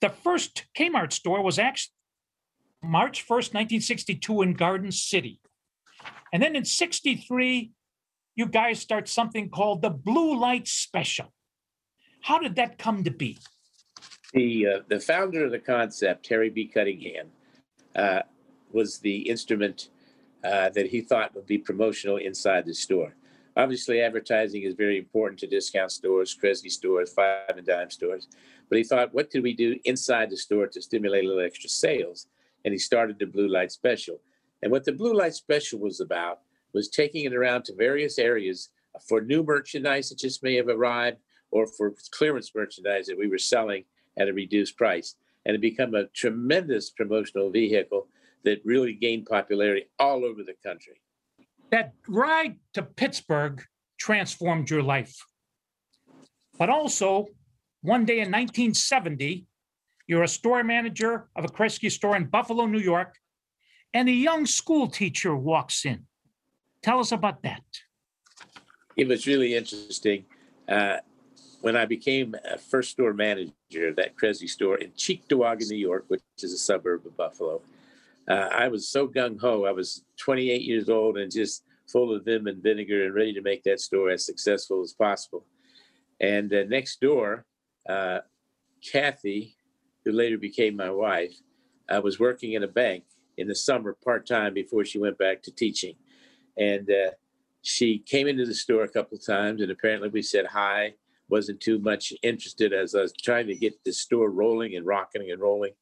the 0.00 0.08
first 0.08 0.64
Kmart 0.76 1.12
store 1.12 1.42
was 1.42 1.58
actually 1.58 1.92
March 2.82 3.26
1st, 3.26 3.54
1962, 3.54 4.42
in 4.42 4.52
Garden 4.54 4.92
City. 4.92 5.40
And 6.32 6.42
then 6.42 6.54
in 6.54 6.64
63, 6.64 7.72
you 8.36 8.46
guys 8.46 8.80
start 8.80 9.08
something 9.08 9.50
called 9.50 9.82
the 9.82 9.90
Blue 9.90 10.38
Light 10.38 10.68
Special. 10.68 11.32
How 12.22 12.38
did 12.38 12.56
that 12.56 12.78
come 12.78 13.04
to 13.04 13.10
be? 13.10 13.38
The, 14.32 14.66
uh, 14.66 14.78
the 14.88 15.00
founder 15.00 15.44
of 15.44 15.50
the 15.50 15.58
concept, 15.58 16.28
Harry 16.28 16.50
B. 16.50 16.66
Cunningham, 16.66 17.28
uh, 17.96 18.22
was 18.70 18.98
the 18.98 19.28
instrument 19.28 19.88
uh, 20.44 20.68
that 20.70 20.86
he 20.86 21.00
thought 21.00 21.34
would 21.34 21.46
be 21.46 21.58
promotional 21.58 22.16
inside 22.16 22.64
the 22.64 22.74
store. 22.74 23.14
Obviously, 23.56 24.00
advertising 24.00 24.62
is 24.62 24.74
very 24.74 24.98
important 24.98 25.40
to 25.40 25.46
discount 25.48 25.90
stores, 25.90 26.36
Kresge 26.40 26.70
stores, 26.70 27.12
five 27.12 27.56
and 27.56 27.66
dime 27.66 27.90
stores. 27.90 28.28
But 28.68 28.78
he 28.78 28.84
thought, 28.84 29.12
what 29.12 29.30
could 29.30 29.42
we 29.42 29.52
do 29.52 29.76
inside 29.84 30.30
the 30.30 30.36
store 30.36 30.68
to 30.68 30.80
stimulate 30.80 31.24
a 31.24 31.28
little 31.28 31.42
extra 31.44 31.68
sales? 31.68 32.28
And 32.64 32.72
he 32.72 32.78
started 32.78 33.18
the 33.18 33.26
Blue 33.26 33.48
Light 33.48 33.72
Special. 33.72 34.20
And 34.62 34.70
what 34.70 34.84
the 34.84 34.92
Blue 34.92 35.12
Light 35.12 35.34
Special 35.34 35.80
was 35.80 36.00
about 36.00 36.40
was 36.72 36.88
taking 36.88 37.24
it 37.24 37.34
around 37.34 37.64
to 37.64 37.74
various 37.74 38.18
areas 38.18 38.70
for 39.08 39.20
new 39.20 39.42
merchandise 39.42 40.08
that 40.10 40.18
just 40.18 40.42
may 40.42 40.54
have 40.54 40.68
arrived 40.68 41.18
or 41.50 41.66
for 41.66 41.94
clearance 42.12 42.52
merchandise 42.54 43.06
that 43.06 43.18
we 43.18 43.28
were 43.28 43.38
selling 43.38 43.84
at 44.18 44.28
a 44.28 44.32
reduced 44.32 44.76
price. 44.76 45.16
And 45.46 45.54
it 45.56 45.60
became 45.60 45.94
a 45.94 46.06
tremendous 46.08 46.90
promotional 46.90 47.50
vehicle 47.50 48.06
that 48.44 48.60
really 48.64 48.94
gained 48.94 49.26
popularity 49.26 49.86
all 49.98 50.24
over 50.24 50.42
the 50.42 50.54
country. 50.64 51.00
That 51.70 51.92
ride 52.08 52.56
to 52.74 52.82
Pittsburgh 52.82 53.62
transformed 53.98 54.70
your 54.70 54.82
life. 54.82 55.16
But 56.58 56.70
also, 56.70 57.26
one 57.82 58.04
day 58.04 58.20
in 58.20 58.30
1970, 58.30 59.46
you're 60.06 60.22
a 60.22 60.28
store 60.28 60.64
manager 60.64 61.28
of 61.36 61.44
a 61.44 61.48
Kresge 61.48 61.90
store 61.90 62.16
in 62.16 62.24
Buffalo, 62.26 62.66
New 62.66 62.80
York, 62.80 63.14
and 63.92 64.08
a 64.08 64.12
young 64.12 64.46
school 64.46 64.88
teacher 64.88 65.36
walks 65.36 65.84
in. 65.84 66.06
Tell 66.82 67.00
us 67.00 67.12
about 67.12 67.42
that. 67.42 67.62
It 68.96 69.06
was 69.06 69.26
really 69.26 69.54
interesting. 69.54 70.24
Uh, 70.68 70.98
when 71.60 71.76
I 71.76 71.86
became 71.86 72.34
a 72.50 72.58
first 72.58 72.90
store 72.90 73.12
manager 73.12 73.88
of 73.88 73.96
that 73.96 74.16
Kresge 74.16 74.48
store 74.48 74.76
in 74.78 74.90
Cheektowaga, 74.92 75.68
New 75.68 75.76
York, 75.76 76.04
which 76.08 76.22
is 76.38 76.52
a 76.52 76.58
suburb 76.58 77.06
of 77.06 77.16
Buffalo, 77.16 77.62
uh, 78.28 78.48
I 78.52 78.68
was 78.68 78.90
so 78.90 79.08
gung 79.08 79.40
ho. 79.40 79.64
I 79.64 79.72
was 79.72 80.04
28 80.18 80.62
years 80.62 80.88
old 80.88 81.16
and 81.16 81.30
just 81.32 81.64
full 81.90 82.14
of 82.14 82.24
vim 82.24 82.46
and 82.46 82.62
vinegar 82.62 83.06
and 83.06 83.14
ready 83.14 83.32
to 83.32 83.40
make 83.40 83.62
that 83.64 83.80
store 83.80 84.10
as 84.10 84.26
successful 84.26 84.82
as 84.82 84.92
possible. 84.92 85.46
And 86.20 86.52
uh, 86.52 86.64
next 86.68 87.00
door, 87.00 87.46
uh, 87.88 88.18
Kathy, 88.92 89.56
who 90.04 90.12
later 90.12 90.36
became 90.36 90.76
my 90.76 90.90
wife, 90.90 91.34
uh, 91.88 92.00
was 92.02 92.20
working 92.20 92.52
in 92.52 92.62
a 92.62 92.68
bank 92.68 93.04
in 93.38 93.48
the 93.48 93.54
summer 93.54 93.96
part 94.04 94.26
time 94.26 94.52
before 94.52 94.84
she 94.84 94.98
went 94.98 95.16
back 95.16 95.42
to 95.42 95.54
teaching. 95.54 95.94
And 96.58 96.90
uh, 96.90 97.12
she 97.62 98.00
came 98.00 98.26
into 98.26 98.44
the 98.44 98.54
store 98.54 98.82
a 98.82 98.88
couple 98.88 99.16
times, 99.18 99.62
and 99.62 99.70
apparently 99.70 100.08
we 100.08 100.22
said 100.22 100.46
hi. 100.46 100.94
Wasn't 101.30 101.60
too 101.60 101.78
much 101.78 102.12
interested 102.22 102.72
as 102.72 102.94
I 102.94 103.02
was 103.02 103.12
trying 103.12 103.46
to 103.48 103.54
get 103.54 103.74
the 103.84 103.92
store 103.92 104.30
rolling 104.30 104.76
and 104.76 104.86
rocking 104.86 105.30
and 105.30 105.40
rolling. 105.40 105.72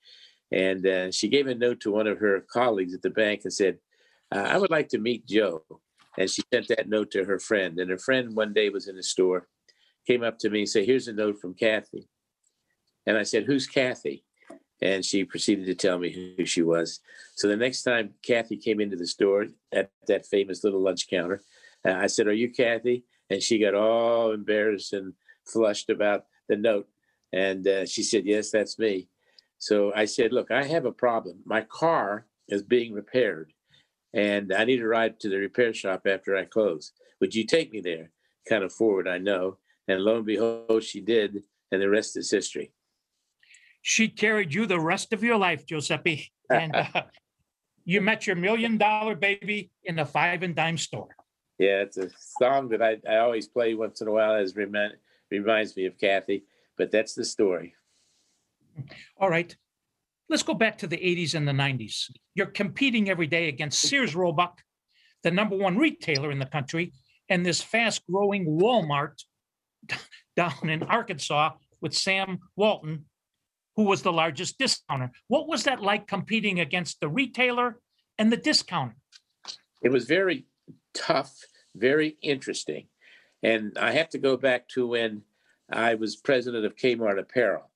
And 0.53 0.87
uh, 0.87 1.11
she 1.11 1.29
gave 1.29 1.47
a 1.47 1.55
note 1.55 1.81
to 1.81 1.93
one 1.93 2.07
of 2.07 2.19
her 2.19 2.41
colleagues 2.41 2.95
at 2.95 3.03
the 3.03 3.11
bank 3.11 3.43
and 3.45 3.53
said, 3.53 3.79
uh, 4.35 4.39
I 4.39 4.59
would 4.59 4.71
like 4.71 4.89
to 4.89 4.99
meet 4.99 5.27
Joe. 5.27 5.65
And 6.19 6.31
she 6.31 6.43
sent 6.53 6.69
that 6.69 6.89
note 6.89 7.11
to 7.13 7.25
her 7.25 7.39
friend. 7.39 7.79
And 7.79 7.91
her 7.91 7.99
friend 7.99 8.35
one 8.35 8.53
day 8.53 8.71
was 8.71 8.89
in 8.89 8.97
the 8.97 9.03
store, 9.03 9.49
came 10.07 10.23
up 10.23 10.39
to 10.39 10.51
me 10.51 10.61
and 10.61 10.69
said, 10.69 10.87
Here's 10.87 11.09
a 11.09 11.13
note 11.13 11.39
from 11.41 11.55
Kathy. 11.55 12.09
And 13.07 13.17
I 13.17 13.23
said, 13.23 13.45
Who's 13.45 13.67
Kathy? 13.67 14.25
And 14.83 15.05
she 15.05 15.25
proceeded 15.25 15.67
to 15.67 15.75
tell 15.75 15.99
me 15.99 16.35
who 16.37 16.45
she 16.45 16.63
was. 16.63 17.01
So 17.35 17.49
the 17.49 17.57
next 17.57 17.83
time 17.83 18.15
Kathy 18.23 18.57
came 18.57 18.81
into 18.81 18.97
the 18.97 19.07
store 19.07 19.47
at 19.73 19.91
that 20.07 20.27
famous 20.27 20.65
little 20.65 20.83
lunch 20.83 21.09
counter, 21.09 21.43
uh, 21.87 21.93
I 21.93 22.07
said, 22.07 22.27
Are 22.27 22.33
you 22.33 22.51
Kathy? 22.51 23.05
And 23.31 23.43
she 23.43 23.59
got 23.59 23.75
all 23.75 24.33
embarrassed 24.33 24.93
and 24.93 25.15
flushed 25.45 25.91
about 25.91 26.25
the 26.49 26.57
note. 26.57 26.89
And 27.33 27.67
uh, 27.67 27.87
she 27.87 28.03
said, 28.03 28.25
Yes, 28.25 28.51
that's 28.51 28.79
me. 28.79 29.09
So 29.59 29.93
I 29.95 30.05
said, 30.05 30.33
Look, 30.33 30.51
I 30.51 30.65
have 30.65 30.85
a 30.85 30.93
problem. 30.93 31.41
My 31.45 31.63
car 31.63 32.27
is 32.49 32.63
being 32.63 32.93
repaired 32.93 33.53
and 34.17 34.53
I 34.53 34.65
need 34.65 34.81
a 34.81 34.89
ride 34.89 35.21
to 35.21 35.29
the 35.29 35.37
repair 35.37 35.75
shop 35.75 36.07
after 36.07 36.37
I 36.37 36.45
close. 36.45 36.93
Would 37.21 37.35
you 37.35 37.45
take 37.45 37.71
me 37.71 37.81
there? 37.81 38.11
Kind 38.49 38.65
of 38.65 38.73
forward, 38.73 39.07
I 39.07 39.19
know. 39.19 39.59
And 39.89 40.01
lo 40.01 40.17
and 40.17 40.27
behold, 40.27 40.83
she 40.83 41.01
did. 41.01 41.43
And 41.71 41.83
the 41.83 41.91
rest 41.91 42.17
is 42.17 42.31
history. 42.31 42.73
She 43.83 44.09
carried 44.09 44.55
you 44.55 44.67
the 44.67 44.81
rest 44.81 45.13
of 45.13 45.23
your 45.23 45.37
life, 45.37 45.67
Giuseppe. 45.67 46.33
And 46.49 46.77
uh, 46.77 47.03
you 47.85 48.01
met 48.01 48.25
your 48.25 48.37
million 48.37 48.79
dollar 48.79 49.17
baby 49.17 49.73
in 49.83 49.99
a 49.99 50.07
five 50.07 50.45
and 50.45 50.55
dime 50.55 50.79
store. 50.79 51.09
Yeah, 51.59 51.83
it's 51.83 51.97
a 51.97 52.09
song 52.41 52.69
that 52.69 52.81
I, 52.81 52.99
I 53.09 53.17
always 53.17 53.49
play 53.49 53.75
once 53.75 54.01
in 54.01 54.07
a 54.07 54.13
while 54.13 54.37
as 54.37 54.55
remind, 54.55 54.93
reminds 55.29 55.77
me 55.77 55.87
of 55.87 55.99
Kathy, 55.99 56.45
but 56.79 56.93
that's 56.93 57.15
the 57.15 57.25
story. 57.25 57.75
All 59.19 59.31
right. 59.31 59.55
Let's 60.29 60.43
go 60.43 60.55
back 60.55 60.79
to 60.79 60.87
the 60.87 60.97
80s 60.97 61.35
and 61.35 61.47
the 61.47 61.53
90s. 61.53 62.11
You're 62.35 62.47
competing 62.47 63.09
every 63.09 63.27
day 63.27 63.49
against 63.49 63.81
Sears 63.81 64.17
Roebuck, 64.17 64.61
the 65.23 65.31
number 65.31 65.57
one 65.57 65.79
retailer 65.79 66.33
in 66.33 66.39
the 66.39 66.47
country, 66.47 66.93
and 67.29 67.45
this 67.45 67.63
fast 67.63 68.03
growing 68.11 68.47
Walmart 68.47 69.23
down 70.37 70.69
in 70.69 70.83
Arkansas 70.83 71.53
with 71.81 71.95
Sam 71.95 72.41
Walton, 72.57 73.05
who 73.77 73.85
was 73.85 74.03
the 74.03 74.13
largest 74.13 74.59
discounter. 74.59 75.13
What 75.29 75.47
was 75.47 75.65
that 75.65 75.81
like 75.81 76.09
competing 76.09 76.61
against 76.61 77.01
the 77.01 77.09
retailer 77.09 77.79
and 78.19 78.33
the 78.33 78.37
discounter? 78.37 78.97
It 79.83 79.91
was 79.91 80.07
very 80.07 80.47
tough, 80.95 81.37
very 81.75 82.17
interesting. 82.23 82.89
And 83.43 83.77
I 83.79 83.93
have 83.93 84.09
to 84.11 84.19
go 84.19 84.37
back 84.37 84.67
to 84.71 84.89
when 84.89 85.23
I 85.71 85.95
was 85.95 86.17
president 86.17 86.65
of 86.65 86.77
Kmart 86.77 87.19
Apparel. 87.19 87.71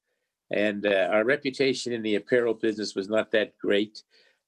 And 0.50 0.87
uh, 0.87 1.09
our 1.12 1.25
reputation 1.25 1.92
in 1.92 2.02
the 2.02 2.16
apparel 2.16 2.54
business 2.54 2.95
was 2.95 3.09
not 3.09 3.30
that 3.33 3.57
great. 3.59 4.02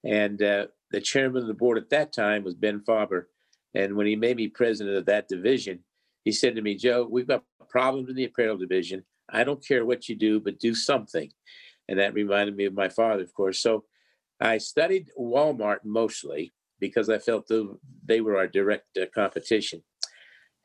And 0.04 0.42
uh, 0.42 0.66
the 0.90 1.00
chairman 1.00 1.42
of 1.42 1.48
the 1.48 1.54
board 1.54 1.78
at 1.78 1.90
that 1.90 2.12
time 2.12 2.44
was 2.44 2.54
Ben 2.54 2.80
Fauber. 2.80 3.24
And 3.74 3.96
when 3.96 4.06
he 4.06 4.16
made 4.16 4.36
me 4.36 4.48
president 4.48 4.96
of 4.96 5.06
that 5.06 5.28
division, 5.28 5.80
he 6.24 6.32
said 6.32 6.56
to 6.56 6.62
me, 6.62 6.74
Joe, 6.74 7.06
we've 7.10 7.28
got 7.28 7.44
problems 7.68 8.08
in 8.08 8.16
the 8.16 8.24
apparel 8.24 8.58
division. 8.58 9.04
I 9.30 9.44
don't 9.44 9.66
care 9.66 9.84
what 9.84 10.08
you 10.08 10.16
do, 10.16 10.40
but 10.40 10.58
do 10.58 10.74
something. 10.74 11.30
And 11.88 11.98
that 11.98 12.14
reminded 12.14 12.56
me 12.56 12.64
of 12.64 12.74
my 12.74 12.88
father, 12.88 13.22
of 13.22 13.34
course. 13.34 13.60
So 13.60 13.84
I 14.40 14.58
studied 14.58 15.10
Walmart 15.18 15.78
mostly 15.84 16.52
because 16.80 17.08
I 17.08 17.18
felt 17.18 17.50
they 18.04 18.20
were 18.20 18.36
our 18.36 18.48
direct 18.48 18.96
uh, 18.96 19.06
competition. 19.14 19.82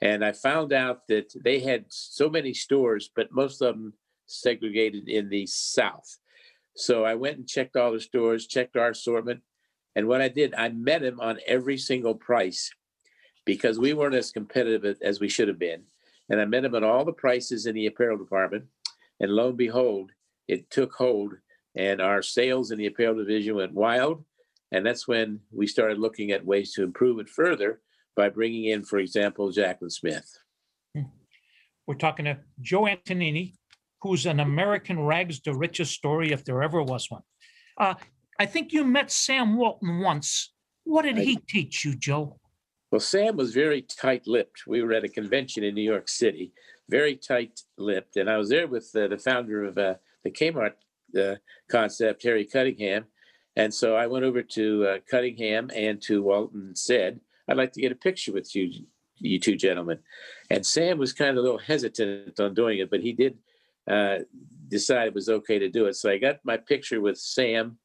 And 0.01 0.23
I 0.23 0.31
found 0.31 0.73
out 0.73 1.07
that 1.07 1.31
they 1.43 1.59
had 1.59 1.85
so 1.89 2.29
many 2.29 2.53
stores, 2.53 3.09
but 3.15 3.31
most 3.31 3.61
of 3.61 3.75
them 3.75 3.93
segregated 4.27 5.09
in 5.09 5.29
the 5.29 5.47
South. 5.47 6.17
So 6.75 7.03
I 7.03 7.15
went 7.15 7.37
and 7.37 7.47
checked 7.47 7.75
all 7.75 7.91
the 7.91 7.99
stores, 7.99 8.45
checked 8.45 8.77
our 8.77 8.91
assortment. 8.91 9.41
And 9.95 10.07
what 10.07 10.21
I 10.21 10.29
did, 10.29 10.53
I 10.53 10.69
met 10.69 11.03
him 11.03 11.19
on 11.19 11.39
every 11.47 11.77
single 11.77 12.13
price 12.13 12.71
because 13.45 13.79
we 13.79 13.93
weren't 13.93 14.13
as 14.13 14.31
competitive 14.31 14.97
as 15.01 15.19
we 15.19 15.29
should 15.29 15.47
have 15.47 15.57
been. 15.57 15.83
And 16.29 16.39
I 16.39 16.45
met 16.45 16.65
him 16.65 16.75
at 16.75 16.83
all 16.83 17.03
the 17.05 17.13
prices 17.13 17.65
in 17.65 17.73
the 17.73 17.87
apparel 17.87 18.17
department. 18.17 18.65
And 19.19 19.31
lo 19.31 19.47
and 19.47 19.57
behold, 19.57 20.11
it 20.47 20.69
took 20.69 20.93
hold 20.93 21.33
and 21.75 22.01
our 22.01 22.21
sales 22.21 22.71
in 22.71 22.79
the 22.79 22.87
apparel 22.87 23.15
division 23.15 23.55
went 23.55 23.73
wild. 23.73 24.25
And 24.71 24.85
that's 24.85 25.07
when 25.07 25.39
we 25.51 25.67
started 25.67 25.99
looking 25.99 26.31
at 26.31 26.45
ways 26.45 26.73
to 26.73 26.83
improve 26.83 27.19
it 27.19 27.29
further 27.29 27.81
by 28.15 28.29
bringing 28.29 28.65
in, 28.65 28.83
for 28.83 28.97
example, 28.97 29.51
Jaclyn 29.51 29.91
Smith. 29.91 30.39
Hmm. 30.95 31.03
We're 31.85 31.95
talking 31.95 32.25
to 32.25 32.39
Joe 32.59 32.81
Antonini, 32.81 33.53
who's 34.01 34.25
an 34.25 34.39
American 34.39 35.03
rags 35.03 35.39
to 35.41 35.55
riches 35.55 35.89
story, 35.89 36.31
if 36.31 36.45
there 36.45 36.63
ever 36.63 36.81
was 36.81 37.09
one. 37.09 37.23
Uh, 37.77 37.95
I 38.39 38.45
think 38.45 38.73
you 38.73 38.83
met 38.83 39.11
Sam 39.11 39.57
Walton 39.57 39.99
once. 39.99 40.53
What 40.83 41.03
did 41.03 41.17
he 41.17 41.37
teach 41.37 41.83
you, 41.83 41.95
Joe? 41.95 42.39
Well, 42.91 43.01
Sam 43.01 43.35
was 43.35 43.53
very 43.53 43.81
tight 43.81 44.27
lipped. 44.27 44.65
We 44.65 44.81
were 44.81 44.93
at 44.93 45.03
a 45.03 45.09
convention 45.09 45.63
in 45.63 45.75
New 45.75 45.81
York 45.81 46.07
City, 46.07 46.53
very 46.89 47.15
tight 47.15 47.59
lipped. 47.77 48.15
And 48.15 48.29
I 48.29 48.37
was 48.37 48.49
there 48.49 48.67
with 48.67 48.89
uh, 48.95 49.07
the 49.07 49.17
founder 49.17 49.65
of 49.65 49.77
uh, 49.77 49.95
the 50.23 50.31
Kmart 50.31 50.73
uh, 51.19 51.35
concept, 51.69 52.23
Harry 52.23 52.45
Cunningham. 52.45 53.05
And 53.57 53.73
so 53.73 53.95
I 53.95 54.07
went 54.07 54.23
over 54.23 54.41
to 54.41 54.85
uh, 54.85 54.97
Cunningham 55.09 55.69
and 55.75 56.01
to 56.03 56.21
Walton 56.21 56.67
and 56.67 56.77
said, 56.77 57.19
I'd 57.49 57.57
like 57.57 57.73
to 57.73 57.81
get 57.81 57.91
a 57.91 57.95
picture 57.95 58.31
with 58.31 58.55
you, 58.55 58.85
you 59.17 59.39
two 59.39 59.55
gentlemen. 59.55 59.99
And 60.49 60.65
Sam 60.65 60.97
was 60.97 61.11
kind 61.11 61.31
of 61.31 61.37
a 61.37 61.41
little 61.41 61.57
hesitant 61.57 62.39
on 62.39 62.53
doing 62.53 62.79
it, 62.79 62.89
but 62.89 63.01
he 63.01 63.13
did 63.13 63.37
uh, 63.87 64.19
decided 64.67 65.07
it 65.07 65.15
was 65.15 65.29
okay 65.29 65.59
to 65.59 65.69
do 65.69 65.85
it. 65.85 65.95
So 65.95 66.09
I 66.09 66.17
got 66.17 66.39
my 66.43 66.57
picture 66.57 67.01
with 67.01 67.17
Sam 67.17 67.77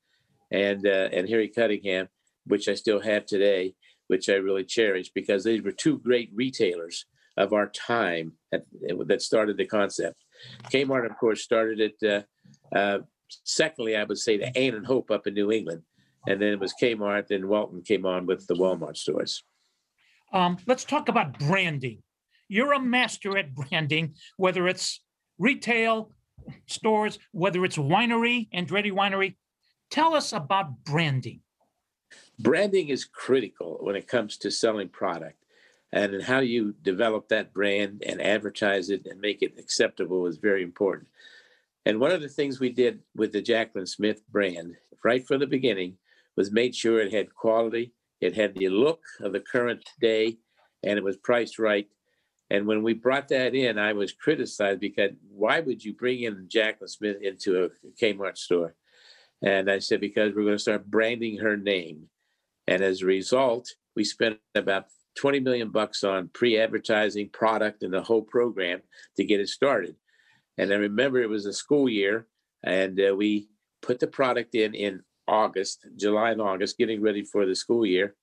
and 0.51 0.87
uh, 0.87 1.09
and 1.13 1.29
Harry 1.29 1.49
Cunningham, 1.49 2.09
which 2.47 2.69
I 2.69 2.75
still 2.75 3.01
have 3.01 3.27
today, 3.27 3.75
which 4.09 4.29
I 4.29 4.35
really 4.35 4.65
cherish 4.65 5.11
because 5.15 5.45
they 5.45 5.61
were 5.61 5.73
two 5.73 5.99
great 5.99 6.31
retailers 6.35 7.07
of 7.37 7.53
our 7.53 7.69
time 7.69 8.33
that, 8.51 8.65
that 9.07 9.23
started 9.23 9.57
the 9.57 9.67
concept. 9.67 10.23
Kmart, 10.71 11.11
of 11.11 11.17
course, 11.17 11.43
started 11.43 11.81
it. 11.81 12.27
Uh, 12.75 12.77
uh, 12.77 12.99
secondly, 13.45 13.97
I 13.97 14.05
would 14.05 14.19
say 14.19 14.37
the 14.37 14.57
Ann 14.57 14.75
and 14.75 14.87
Hope 14.87 15.11
up 15.11 15.27
in 15.27 15.35
New 15.35 15.51
England, 15.51 15.83
and 16.27 16.41
then 16.41 16.49
it 16.53 16.61
was 16.61 16.75
Kmart. 16.81 17.29
Then 17.29 17.49
Walton 17.49 17.83
came 17.83 18.05
on 18.05 18.27
with 18.27 18.47
the 18.47 18.55
Walmart 18.55 18.97
stores. 18.97 19.45
Um, 20.33 20.59
let's 20.67 20.85
talk 20.85 21.09
about 21.09 21.39
branding. 21.39 22.03
You're 22.49 22.73
a 22.73 22.81
master 22.81 23.39
at 23.39 23.55
branding, 23.55 24.15
whether 24.37 24.69
it's 24.69 25.01
retail 25.43 26.13
stores, 26.67 27.19
whether 27.33 27.65
it's 27.65 27.77
winery, 27.77 28.49
Andretti 28.55 28.93
Winery. 28.93 29.35
Tell 29.91 30.15
us 30.15 30.33
about 30.33 30.85
branding. 30.85 31.41
Branding 32.39 32.89
is 32.89 33.05
critical 33.05 33.79
when 33.81 33.97
it 33.97 34.07
comes 34.07 34.37
to 34.39 34.51
selling 34.51 34.89
product. 34.89 35.37
And 35.93 36.23
how 36.23 36.39
you 36.39 36.75
develop 36.83 37.29
that 37.29 37.53
brand 37.53 38.03
and 38.07 38.23
advertise 38.23 38.89
it 38.89 39.07
and 39.07 39.21
make 39.21 39.43
it 39.43 39.59
acceptable 39.59 40.27
is 40.27 40.39
very 40.39 40.63
important. 40.63 41.09
And 41.85 42.01
one 42.01 42.13
of 42.13 42.23
the 42.23 42.29
things 42.29 42.61
we 42.61 42.71
did 42.71 43.01
with 43.15 43.33
the 43.33 43.43
Jaclyn 43.43 43.87
Smith 43.87 44.23
brand 44.31 44.77
right 45.05 45.27
from 45.27 45.41
the 45.41 45.47
beginning 45.47 45.99
was 46.37 46.53
made 46.53 46.75
sure 46.75 47.01
it 47.01 47.13
had 47.13 47.35
quality, 47.35 47.93
it 48.21 48.35
had 48.35 48.55
the 48.55 48.69
look 48.69 49.03
of 49.21 49.33
the 49.33 49.41
current 49.41 49.85
day, 50.01 50.39
and 50.83 50.97
it 50.97 51.05
was 51.05 51.17
priced 51.17 51.59
right. 51.59 51.89
And 52.53 52.67
when 52.67 52.83
we 52.83 52.93
brought 52.93 53.29
that 53.29 53.55
in, 53.55 53.79
I 53.79 53.95
was 53.95 54.13
criticized 54.13 54.79
because 54.79 55.13
why 55.35 55.61
would 55.61 55.83
you 55.83 55.95
bring 55.95 56.25
in 56.25 56.49
Jaclyn 56.49 56.87
Smith 56.87 57.17
into 57.23 57.65
a 57.65 57.71
Kmart 57.99 58.37
store? 58.37 58.75
And 59.43 59.71
I 59.71 59.79
said, 59.79 60.03
because 60.03 60.35
we're 60.35 60.45
going 60.45 60.57
to 60.57 60.59
start 60.59 60.91
branding 60.91 61.39
her 61.39 61.57
name. 61.57 62.11
And 62.67 62.83
as 62.83 63.01
a 63.01 63.07
result, 63.07 63.71
we 63.97 64.05
spent 64.05 64.39
about 64.55 64.89
20 65.17 65.41
million 65.41 65.71
bucks 65.71 66.05
on 66.05 66.29
pre-advertising 66.29 67.31
product 67.31 67.85
and 67.85 67.95
the 67.95 68.03
whole 68.03 68.21
program 68.21 68.83
to 69.17 69.25
get 69.25 69.41
it 69.41 69.49
started. 69.49 69.97
And 70.59 70.71
I 70.75 70.77
remember 70.77 71.23
it 71.23 71.31
was 71.31 71.47
a 71.47 71.55
school 71.55 71.89
year 71.89 72.27
and 72.63 73.01
uh, 73.01 73.17
we 73.17 73.49
put 73.81 73.99
the 73.99 74.07
product 74.07 74.55
in 74.55 74.75
in 74.75 75.03
August, 75.27 75.87
July 75.97 76.33
and 76.33 76.43
August, 76.43 76.77
getting 76.77 77.01
ready 77.01 77.25
for 77.25 77.47
the 77.47 77.57
school 77.57 77.87
year. 77.87 78.15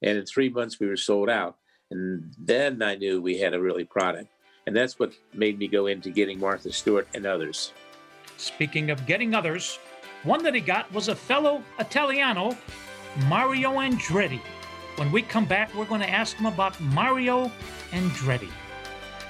And 0.00 0.16
in 0.16 0.24
three 0.24 0.48
months, 0.48 0.80
we 0.80 0.86
were 0.86 0.96
sold 0.96 1.28
out. 1.28 1.58
And 1.94 2.34
then 2.38 2.82
I 2.82 2.96
knew 2.96 3.22
we 3.22 3.38
had 3.38 3.54
a 3.54 3.60
really 3.60 3.84
product. 3.84 4.28
And 4.66 4.74
that's 4.74 4.98
what 4.98 5.12
made 5.32 5.58
me 5.58 5.68
go 5.68 5.86
into 5.86 6.10
getting 6.10 6.40
Martha 6.40 6.72
Stewart 6.72 7.06
and 7.14 7.24
others. 7.24 7.72
Speaking 8.36 8.90
of 8.90 9.06
getting 9.06 9.32
others, 9.32 9.78
one 10.24 10.42
that 10.42 10.54
he 10.54 10.60
got 10.60 10.92
was 10.92 11.06
a 11.06 11.14
fellow 11.14 11.62
Italiano, 11.78 12.56
Mario 13.28 13.74
Andretti. 13.74 14.40
When 14.96 15.12
we 15.12 15.22
come 15.22 15.44
back, 15.44 15.72
we're 15.74 15.84
going 15.84 16.00
to 16.00 16.10
ask 16.10 16.36
him 16.36 16.46
about 16.46 16.80
Mario 16.80 17.50
Andretti. 17.92 18.50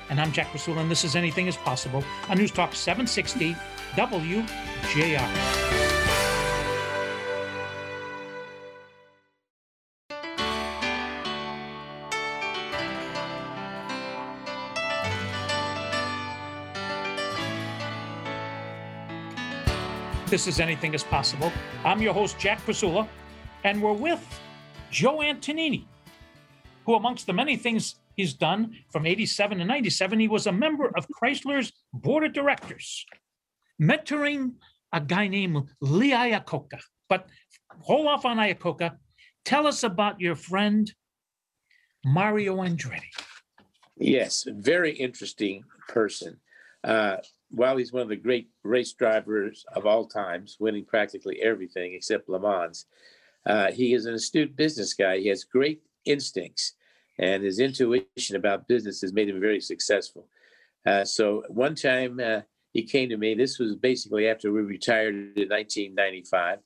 And 0.08 0.18
I'm 0.18 0.32
Jack 0.32 0.46
Krasula, 0.46 0.80
and 0.80 0.90
this 0.90 1.04
is 1.04 1.16
Anything 1.16 1.48
is 1.48 1.56
Possible 1.58 2.02
on 2.30 2.38
News 2.38 2.50
Talk 2.50 2.74
760 2.74 3.54
WJR. 3.94 5.73
This 20.34 20.48
is 20.48 20.58
Anything 20.58 20.94
is 20.94 21.04
Possible. 21.04 21.52
I'm 21.84 22.02
your 22.02 22.12
host, 22.12 22.40
Jack 22.40 22.60
Krasula, 22.66 23.06
and 23.62 23.80
we're 23.80 23.92
with 23.92 24.20
Joe 24.90 25.18
Antonini, 25.18 25.84
who, 26.84 26.96
amongst 26.96 27.28
the 27.28 27.32
many 27.32 27.56
things 27.56 28.00
he's 28.16 28.34
done 28.34 28.74
from 28.90 29.06
87 29.06 29.58
to 29.58 29.64
97, 29.64 30.18
he 30.18 30.26
was 30.26 30.48
a 30.48 30.52
member 30.52 30.90
of 30.96 31.06
Chrysler's 31.06 31.72
board 31.92 32.24
of 32.24 32.32
directors, 32.32 33.06
mentoring 33.80 34.54
a 34.92 35.00
guy 35.00 35.28
named 35.28 35.68
Lee 35.80 36.10
Iacocca. 36.10 36.80
But 37.08 37.28
hold 37.82 38.08
off 38.08 38.24
on 38.24 38.38
Iacocca. 38.38 38.96
Tell 39.44 39.68
us 39.68 39.84
about 39.84 40.20
your 40.20 40.34
friend, 40.34 40.92
Mario 42.04 42.56
Andretti. 42.56 43.02
Yes, 43.96 44.44
very 44.48 44.96
interesting 44.96 45.62
person. 45.86 46.40
Uh, 46.82 47.18
while 47.54 47.76
he's 47.76 47.92
one 47.92 48.02
of 48.02 48.08
the 48.08 48.16
great 48.16 48.48
race 48.62 48.92
drivers 48.92 49.64
of 49.74 49.86
all 49.86 50.06
times, 50.06 50.56
winning 50.58 50.84
practically 50.84 51.40
everything 51.42 51.94
except 51.94 52.28
Le 52.28 52.40
Mans, 52.40 52.86
uh, 53.46 53.70
he 53.72 53.94
is 53.94 54.06
an 54.06 54.14
astute 54.14 54.56
business 54.56 54.94
guy. 54.94 55.18
He 55.18 55.28
has 55.28 55.44
great 55.44 55.82
instincts, 56.04 56.74
and 57.18 57.42
his 57.42 57.58
intuition 57.60 58.36
about 58.36 58.68
business 58.68 59.00
has 59.02 59.12
made 59.12 59.28
him 59.28 59.40
very 59.40 59.60
successful. 59.60 60.28
Uh, 60.86 61.04
so 61.04 61.44
one 61.48 61.74
time 61.74 62.20
uh, 62.20 62.40
he 62.72 62.82
came 62.82 63.08
to 63.08 63.16
me. 63.16 63.34
This 63.34 63.58
was 63.58 63.76
basically 63.76 64.28
after 64.28 64.52
we 64.52 64.62
retired 64.62 65.14
in 65.14 65.48
1995, 65.48 66.58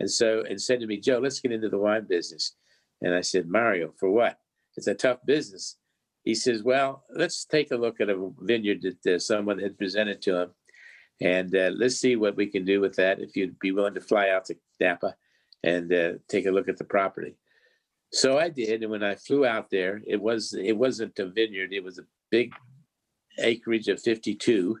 and 0.00 0.10
so 0.10 0.44
and 0.48 0.60
said 0.60 0.80
to 0.80 0.86
me, 0.86 0.98
"Joe, 0.98 1.18
let's 1.18 1.40
get 1.40 1.52
into 1.52 1.68
the 1.68 1.78
wine 1.78 2.06
business." 2.08 2.54
And 3.00 3.14
I 3.14 3.20
said, 3.20 3.48
"Mario, 3.48 3.92
for 3.98 4.10
what? 4.10 4.38
It's 4.76 4.86
a 4.86 4.94
tough 4.94 5.18
business." 5.24 5.76
He 6.24 6.34
says, 6.34 6.62
Well, 6.62 7.04
let's 7.14 7.44
take 7.44 7.70
a 7.70 7.76
look 7.76 8.00
at 8.00 8.08
a 8.08 8.30
vineyard 8.40 8.82
that 8.82 9.14
uh, 9.14 9.18
someone 9.18 9.58
had 9.58 9.78
presented 9.78 10.22
to 10.22 10.42
him. 10.42 10.50
And 11.20 11.54
uh, 11.54 11.70
let's 11.76 11.96
see 11.96 12.16
what 12.16 12.36
we 12.36 12.46
can 12.46 12.64
do 12.64 12.80
with 12.80 12.96
that 12.96 13.20
if 13.20 13.36
you'd 13.36 13.58
be 13.58 13.70
willing 13.70 13.94
to 13.94 14.00
fly 14.00 14.30
out 14.30 14.46
to 14.46 14.56
Napa 14.80 15.14
and 15.62 15.92
uh, 15.92 16.12
take 16.28 16.46
a 16.46 16.50
look 16.50 16.68
at 16.68 16.78
the 16.78 16.84
property. 16.84 17.36
So 18.10 18.38
I 18.38 18.48
did, 18.48 18.82
and 18.82 18.90
when 18.90 19.02
I 19.02 19.14
flew 19.14 19.44
out 19.44 19.70
there, 19.70 20.00
it 20.06 20.20
was 20.20 20.54
it 20.54 20.76
wasn't 20.76 21.18
a 21.18 21.26
vineyard; 21.26 21.72
it 21.72 21.82
was 21.82 21.98
a 21.98 22.06
big 22.30 22.52
acreage 23.38 23.88
of 23.88 24.00
52, 24.00 24.78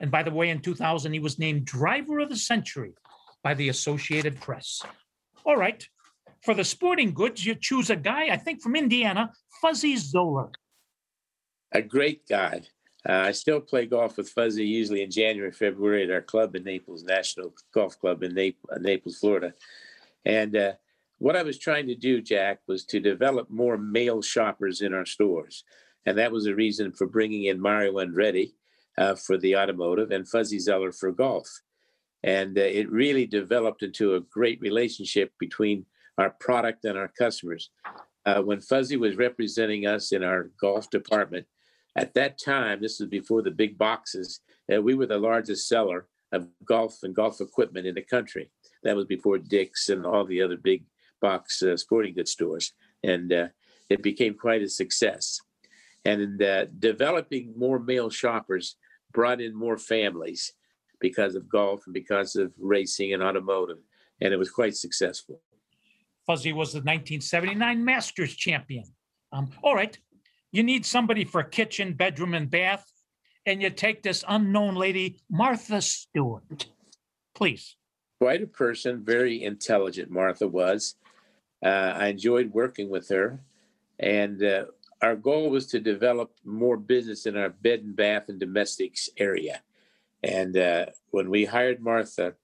And 0.00 0.12
by 0.12 0.22
the 0.22 0.30
way, 0.30 0.50
in 0.50 0.60
2000, 0.60 1.12
he 1.12 1.18
was 1.18 1.40
named 1.40 1.64
Driver 1.64 2.20
of 2.20 2.28
the 2.28 2.36
Century 2.36 2.92
by 3.42 3.54
the 3.54 3.70
Associated 3.70 4.40
Press. 4.40 4.82
All 5.44 5.56
right. 5.56 5.84
For 6.44 6.54
the 6.54 6.62
sporting 6.62 7.12
goods, 7.12 7.44
you 7.44 7.56
choose 7.56 7.90
a 7.90 7.96
guy, 7.96 8.26
I 8.26 8.36
think 8.36 8.62
from 8.62 8.76
Indiana, 8.76 9.32
Fuzzy 9.60 9.96
Zoeller 9.96 10.52
a 11.76 11.82
great 11.82 12.26
guy. 12.26 12.62
Uh, 13.06 13.12
I 13.12 13.32
still 13.32 13.60
play 13.60 13.86
golf 13.86 14.16
with 14.16 14.30
Fuzzy 14.30 14.66
usually 14.66 15.02
in 15.02 15.10
January, 15.10 15.52
February 15.52 16.04
at 16.04 16.10
our 16.10 16.22
club 16.22 16.56
in 16.56 16.64
Naples, 16.64 17.04
National 17.04 17.54
Golf 17.72 17.98
Club 18.00 18.22
in 18.22 18.34
Naples, 18.34 18.72
uh, 18.74 18.78
Naples 18.80 19.18
Florida. 19.18 19.52
And 20.24 20.56
uh, 20.56 20.72
what 21.18 21.36
I 21.36 21.42
was 21.42 21.58
trying 21.58 21.86
to 21.88 21.94
do, 21.94 22.20
Jack, 22.22 22.60
was 22.66 22.84
to 22.86 22.98
develop 22.98 23.50
more 23.50 23.76
male 23.76 24.22
shoppers 24.22 24.80
in 24.80 24.94
our 24.94 25.04
stores. 25.04 25.64
And 26.06 26.16
that 26.18 26.32
was 26.32 26.44
the 26.44 26.54
reason 26.54 26.92
for 26.92 27.06
bringing 27.06 27.44
in 27.44 27.60
Mario 27.60 27.94
Andretti 27.94 28.52
uh, 28.96 29.14
for 29.14 29.36
the 29.36 29.56
automotive 29.56 30.10
and 30.10 30.26
Fuzzy 30.26 30.58
Zoeller 30.58 30.92
for 30.92 31.12
golf. 31.12 31.48
And 32.22 32.58
uh, 32.58 32.62
it 32.62 32.90
really 32.90 33.26
developed 33.26 33.82
into 33.82 34.14
a 34.14 34.20
great 34.20 34.60
relationship 34.60 35.30
between 35.38 35.84
our 36.16 36.30
product 36.30 36.86
and 36.86 36.96
our 36.96 37.12
customers. 37.18 37.70
Uh, 38.24 38.40
when 38.42 38.60
Fuzzy 38.60 38.96
was 38.96 39.16
representing 39.16 39.86
us 39.86 40.10
in 40.10 40.24
our 40.24 40.50
golf 40.58 40.90
department, 40.90 41.46
at 41.96 42.14
that 42.14 42.38
time, 42.38 42.80
this 42.80 43.00
was 43.00 43.08
before 43.08 43.42
the 43.42 43.50
big 43.50 43.78
boxes, 43.78 44.40
uh, 44.72 44.80
we 44.80 44.94
were 44.94 45.06
the 45.06 45.18
largest 45.18 45.66
seller 45.66 46.06
of 46.32 46.48
golf 46.64 47.02
and 47.02 47.14
golf 47.14 47.40
equipment 47.40 47.86
in 47.86 47.94
the 47.94 48.02
country. 48.02 48.50
That 48.82 48.96
was 48.96 49.06
before 49.06 49.38
Dick's 49.38 49.88
and 49.88 50.04
all 50.04 50.24
the 50.24 50.42
other 50.42 50.56
big 50.56 50.84
box 51.20 51.62
uh, 51.62 51.76
sporting 51.76 52.14
goods 52.14 52.32
stores. 52.32 52.72
And 53.02 53.32
uh, 53.32 53.48
it 53.88 54.02
became 54.02 54.34
quite 54.34 54.62
a 54.62 54.68
success. 54.68 55.40
And 56.04 56.40
uh, 56.42 56.66
developing 56.78 57.54
more 57.56 57.78
male 57.78 58.10
shoppers 58.10 58.76
brought 59.12 59.40
in 59.40 59.54
more 59.54 59.78
families 59.78 60.52
because 61.00 61.34
of 61.34 61.48
golf 61.48 61.82
and 61.86 61.94
because 61.94 62.36
of 62.36 62.52
racing 62.58 63.14
and 63.14 63.22
automotive. 63.22 63.78
And 64.20 64.32
it 64.32 64.36
was 64.36 64.50
quite 64.50 64.76
successful. 64.76 65.40
Fuzzy 66.26 66.52
was 66.52 66.72
the 66.72 66.78
1979 66.78 67.84
Masters 67.84 68.34
champion. 68.34 68.84
Um, 69.32 69.50
all 69.62 69.74
right, 69.74 69.96
you 70.56 70.62
need 70.62 70.86
somebody 70.86 71.22
for 71.24 71.42
kitchen, 71.42 71.92
bedroom, 71.92 72.32
and 72.32 72.50
bath. 72.50 72.90
and 73.44 73.62
you 73.62 73.68
take 73.70 74.02
this 74.02 74.24
unknown 74.26 74.74
lady, 74.74 75.20
Martha 75.30 75.80
Stewart. 75.82 76.66
Please. 77.34 77.76
Quite 78.18 78.42
a 78.42 78.46
person, 78.46 79.04
very 79.04 79.44
intelligent, 79.44 80.10
Martha 80.10 80.48
was. 80.48 80.96
Uh, 81.62 81.92
I 81.94 82.06
enjoyed 82.08 82.52
working 82.52 82.88
with 82.88 83.08
her. 83.10 83.38
And 84.00 84.42
uh, 84.42 84.64
our 85.02 85.14
goal 85.14 85.50
was 85.50 85.66
to 85.68 85.78
develop 85.78 86.32
more 86.44 86.78
business 86.78 87.26
in 87.26 87.36
our 87.36 87.50
bed 87.50 87.80
and 87.80 87.94
bath 87.94 88.28
and 88.28 88.40
domestics 88.40 89.10
area. 89.16 89.60
And 90.24 90.56
uh, 90.56 90.86
when 91.10 91.28
we 91.30 91.44
hired 91.44 91.80
Martha 91.82 92.34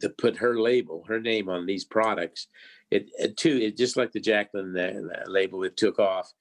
to 0.00 0.10
put 0.10 0.36
her 0.36 0.60
label, 0.60 1.04
her 1.08 1.20
name 1.20 1.48
on 1.48 1.66
these 1.66 1.86
products, 1.86 2.46
it, 2.90 3.10
it 3.18 3.36
too, 3.36 3.56
it 3.56 3.78
just 3.78 3.96
like 3.96 4.12
the 4.12 4.20
Jaclyn 4.20 4.76
uh, 4.78 5.28
label, 5.28 5.64
it 5.64 5.76
took 5.76 5.98
off 5.98 6.32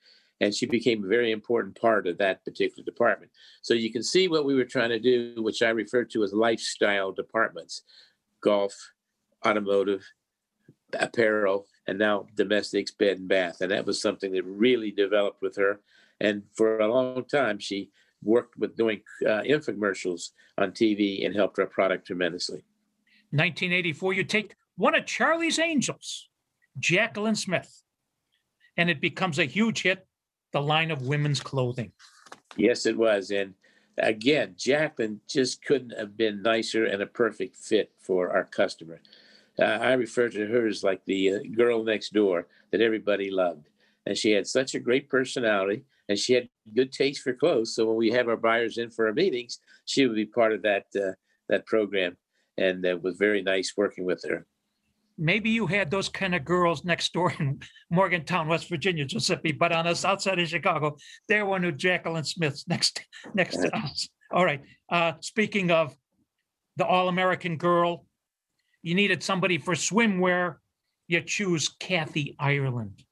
and 0.42 0.54
she 0.54 0.66
became 0.66 1.04
a 1.04 1.08
very 1.08 1.32
important 1.32 1.80
part 1.80 2.08
of 2.08 2.18
that 2.18 2.44
particular 2.46 2.84
department. 2.84 3.32
So 3.62 3.74
you 3.74 3.92
can 3.92 4.04
see 4.04 4.28
what 4.28 4.46
we 4.46 4.56
were 4.56 4.66
trying 4.66 4.90
to 4.90 5.00
do, 5.00 5.36
which 5.38 5.62
I 5.62 5.70
refer 5.70 6.06
to 6.06 6.24
as 6.24 6.34
lifestyle 6.34 7.12
departments 7.12 7.84
golf, 8.42 8.74
automotive, 9.46 10.06
apparel, 10.98 11.66
and 11.88 12.00
now 12.00 12.26
domestics, 12.36 12.92
bed 12.92 13.18
and 13.18 13.28
bath. 13.28 13.60
And 13.60 13.72
that 13.72 13.86
was 13.86 14.02
something 14.02 14.32
that 14.32 14.44
really 14.46 14.92
developed 14.92 15.42
with 15.42 15.58
her. 15.58 15.82
And 16.22 16.44
for 16.56 16.80
a 16.80 16.88
long 16.88 17.26
time, 17.26 17.60
she 17.60 17.90
worked 18.24 18.58
with 18.58 18.78
doing 18.78 19.02
uh, 19.26 19.42
infomercials 19.42 20.30
on 20.58 20.72
TV 20.72 21.26
and 21.26 21.36
helped 21.36 21.60
our 21.60 21.66
product 21.66 22.08
tremendously. 22.08 22.64
1984, 23.32 24.14
you 24.14 24.24
take 24.24 24.56
one 24.76 24.96
of 24.96 25.06
Charlie's 25.06 25.60
Angels, 25.60 26.30
Jaclyn 26.80 27.38
Smith, 27.38 27.84
and 28.78 28.90
it 28.90 29.02
becomes 29.02 29.38
a 29.38 29.46
huge 29.46 29.84
hit 29.84 30.08
the 30.52 30.62
line 30.62 30.92
of 30.92 31.08
women's 31.08 31.40
clothing. 31.40 31.92
Yes, 32.56 32.86
it 32.86 32.98
was. 32.98 33.32
And 33.32 33.54
again, 33.98 34.56
Jaclyn 34.58 35.20
just 35.28 35.64
couldn't 35.64 35.98
have 35.98 36.18
been 36.18 36.42
nicer 36.42 36.86
and 36.86 37.02
a 37.02 37.08
perfect 37.08 37.56
fit 37.56 37.92
for 38.00 38.32
our 38.32 38.46
customer. 38.46 39.02
Uh, 39.60 39.64
I 39.64 39.94
refer 39.94 40.30
to 40.30 40.48
her 40.48 40.68
as 40.68 40.84
like 40.84 41.04
the 41.06 41.34
uh, 41.34 41.40
girl 41.56 41.84
next 41.84 42.14
door 42.14 42.48
that 42.72 42.82
everybody 42.82 43.30
loved. 43.30 43.68
And 44.06 44.18
she 44.18 44.32
had 44.32 44.48
such 44.48 44.74
a 44.74 44.80
great 44.80 45.10
personality 45.10 45.84
and 46.08 46.18
she 46.18 46.34
had 46.34 46.50
good 46.74 46.92
taste 46.92 47.22
for 47.22 47.34
clothes. 47.34 47.76
So 47.76 47.86
when 47.86 47.98
we 47.98 48.10
have 48.12 48.28
our 48.28 48.38
buyers 48.38 48.78
in 48.78 48.90
for 48.90 49.08
our 49.08 49.14
meetings, 49.14 49.60
she 49.86 50.08
would 50.08 50.16
be 50.16 50.26
part 50.26 50.54
of 50.54 50.62
that 50.64 50.86
uh, 50.96 51.14
that 51.50 51.66
program. 51.66 52.18
And 52.58 52.84
it 52.86 53.02
was 53.02 53.18
very 53.18 53.42
nice 53.42 53.74
working 53.76 54.06
with 54.06 54.24
her 54.28 54.46
maybe 55.20 55.50
you 55.50 55.68
had 55.68 55.92
those 55.92 56.10
kind 56.10 56.34
of 56.34 56.46
girls 56.46 56.84
next 56.86 57.14
door 57.14 57.34
in 57.40 57.60
Morgantown, 57.92 58.48
West 58.48 58.70
Virginia, 58.70 59.06
Giuseppe, 59.06 59.52
but 59.52 59.72
on 59.72 59.86
the 59.86 59.94
south 59.94 60.22
side 60.22 60.40
of 60.40 60.48
Chicago, 60.48 60.98
they're 61.28 61.46
one 61.46 61.66
of 61.66 61.76
Jaclyn 61.76 62.26
Smith's 62.26 62.66
next 62.68 63.06
next 63.34 63.58
to 63.58 63.76
us. 63.76 64.10
All 64.32 64.46
right. 64.46 64.62
Uh, 64.90 65.14
speaking 65.20 65.72
of 65.72 65.96
the 66.78 66.86
all-American 66.86 67.58
girl, 67.58 68.06
you 68.82 68.96
needed 68.96 69.22
somebody 69.22 69.58
for 69.58 69.74
swimwear. 69.74 70.56
You 71.08 71.22
choose 71.22 71.68
Kathy 71.68 72.36
Ireland. 72.40 73.04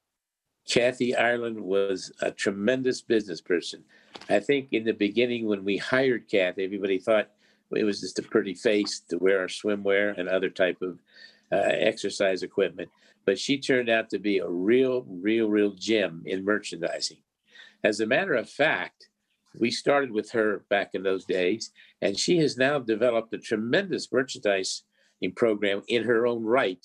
Kathy 0.68 1.16
Ireland 1.16 1.60
was 1.60 2.12
a 2.20 2.30
tremendous 2.30 3.02
business 3.02 3.40
person. 3.40 3.82
I 4.28 4.38
think 4.38 4.68
in 4.72 4.84
the 4.84 4.92
beginning 4.92 5.46
when 5.46 5.64
we 5.64 5.76
hired 5.78 6.28
Kathy, 6.28 6.64
everybody 6.64 6.98
thought 6.98 7.30
it 7.74 7.84
was 7.84 8.00
just 8.00 8.18
a 8.18 8.22
pretty 8.22 8.54
face 8.54 9.00
to 9.10 9.18
wear 9.18 9.40
our 9.40 9.46
swimwear 9.46 10.16
and 10.18 10.28
other 10.28 10.50
type 10.50 10.80
of 10.82 10.98
uh, 11.52 11.56
exercise 11.56 12.42
equipment, 12.42 12.88
but 13.24 13.38
she 13.38 13.58
turned 13.58 13.88
out 13.88 14.10
to 14.10 14.18
be 14.18 14.38
a 14.38 14.48
real, 14.48 15.04
real, 15.08 15.48
real 15.48 15.72
gem 15.72 16.22
in 16.26 16.44
merchandising. 16.44 17.18
As 17.84 18.00
a 18.00 18.06
matter 18.06 18.34
of 18.34 18.48
fact, 18.48 19.08
we 19.58 19.70
started 19.70 20.10
with 20.10 20.30
her 20.32 20.64
back 20.68 20.90
in 20.94 21.02
those 21.02 21.24
days, 21.24 21.70
and 22.02 22.18
she 22.18 22.38
has 22.38 22.56
now 22.56 22.78
developed 22.78 23.32
a 23.34 23.38
tremendous 23.38 24.10
merchandising 24.12 24.82
program 25.36 25.82
in 25.88 26.04
her 26.04 26.26
own 26.26 26.44
right, 26.44 26.84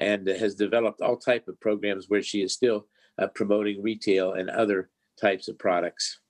and 0.00 0.26
has 0.26 0.54
developed 0.54 1.00
all 1.00 1.16
type 1.16 1.48
of 1.48 1.60
programs 1.60 2.08
where 2.08 2.22
she 2.22 2.42
is 2.42 2.52
still 2.52 2.86
uh, 3.18 3.26
promoting 3.28 3.82
retail 3.82 4.32
and 4.32 4.50
other 4.50 4.90
types 5.20 5.48
of 5.48 5.58
products. 5.58 6.20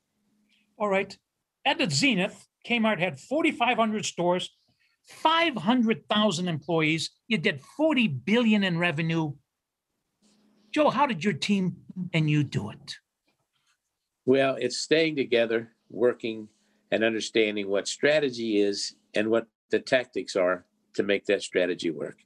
All 0.78 0.88
right. 0.88 1.16
At 1.64 1.78
the 1.78 1.90
Zenith, 1.90 2.46
Kmart 2.66 2.98
had 2.98 3.18
4,500 3.18 4.04
stores 4.04 4.50
500,000 5.06 6.48
employees. 6.48 7.10
You 7.28 7.38
did 7.38 7.60
40 7.60 8.08
billion 8.08 8.64
in 8.64 8.78
revenue. 8.78 9.32
Joe, 10.72 10.90
how 10.90 11.06
did 11.06 11.22
your 11.22 11.34
team 11.34 11.76
and 12.12 12.28
you 12.28 12.42
do 12.42 12.70
it? 12.70 12.96
Well, 14.26 14.56
it's 14.58 14.78
staying 14.78 15.16
together, 15.16 15.72
working, 15.90 16.48
and 16.90 17.04
understanding 17.04 17.68
what 17.68 17.86
strategy 17.86 18.60
is 18.60 18.94
and 19.14 19.28
what 19.28 19.46
the 19.70 19.78
tactics 19.78 20.36
are 20.36 20.64
to 20.94 21.02
make 21.02 21.26
that 21.26 21.42
strategy 21.42 21.90
work. 21.90 22.18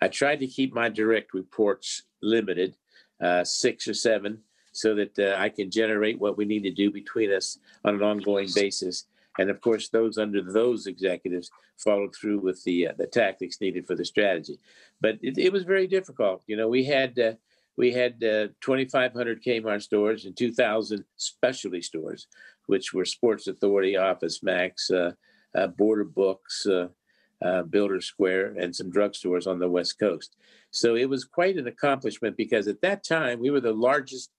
I 0.00 0.08
tried 0.08 0.40
to 0.40 0.46
keep 0.46 0.74
my 0.74 0.88
direct 0.88 1.34
reports 1.34 2.02
limited, 2.22 2.76
uh, 3.20 3.44
six 3.44 3.86
or 3.86 3.94
seven, 3.94 4.38
so 4.72 4.94
that 4.94 5.18
uh, 5.18 5.36
I 5.38 5.48
can 5.50 5.70
generate 5.70 6.18
what 6.18 6.36
we 6.36 6.44
need 6.44 6.64
to 6.64 6.70
do 6.70 6.90
between 6.90 7.32
us 7.32 7.58
on 7.84 7.94
an 7.94 8.02
ongoing 8.02 8.48
basis 8.54 9.04
and 9.38 9.50
of 9.50 9.60
course, 9.60 9.88
those 9.88 10.18
under 10.18 10.42
those 10.42 10.86
executives 10.86 11.50
followed 11.76 12.14
through 12.14 12.40
with 12.40 12.62
the 12.64 12.88
uh, 12.88 12.92
the 12.96 13.06
tactics 13.06 13.60
needed 13.60 13.86
for 13.86 13.94
the 13.94 14.04
strategy. 14.04 14.58
But 15.00 15.18
it, 15.22 15.38
it 15.38 15.52
was 15.52 15.64
very 15.64 15.86
difficult. 15.86 16.42
You 16.46 16.56
know, 16.56 16.68
we 16.68 16.84
had 16.84 17.18
uh, 17.18 17.32
we 17.76 17.92
had 17.92 18.22
uh, 18.22 18.48
2,500 18.60 19.42
Kmart 19.42 19.82
stores 19.82 20.24
and 20.24 20.36
2,000 20.36 21.04
specialty 21.16 21.82
stores, 21.82 22.28
which 22.66 22.94
were 22.94 23.04
Sports 23.04 23.48
Authority, 23.48 23.96
Office 23.96 24.42
Max, 24.42 24.90
uh, 24.90 25.12
uh, 25.56 25.66
Border 25.66 26.04
Books, 26.04 26.66
uh, 26.66 27.62
Builder 27.62 28.00
Square, 28.00 28.54
and 28.58 28.74
some 28.74 28.92
drugstores 28.92 29.48
on 29.48 29.58
the 29.58 29.68
West 29.68 29.98
Coast. 29.98 30.36
So 30.70 30.94
it 30.94 31.08
was 31.08 31.24
quite 31.24 31.56
an 31.56 31.66
accomplishment 31.66 32.36
because 32.36 32.68
at 32.68 32.80
that 32.82 33.04
time 33.04 33.40
we 33.40 33.50
were 33.50 33.60
the 33.60 33.72
largest 33.72 34.30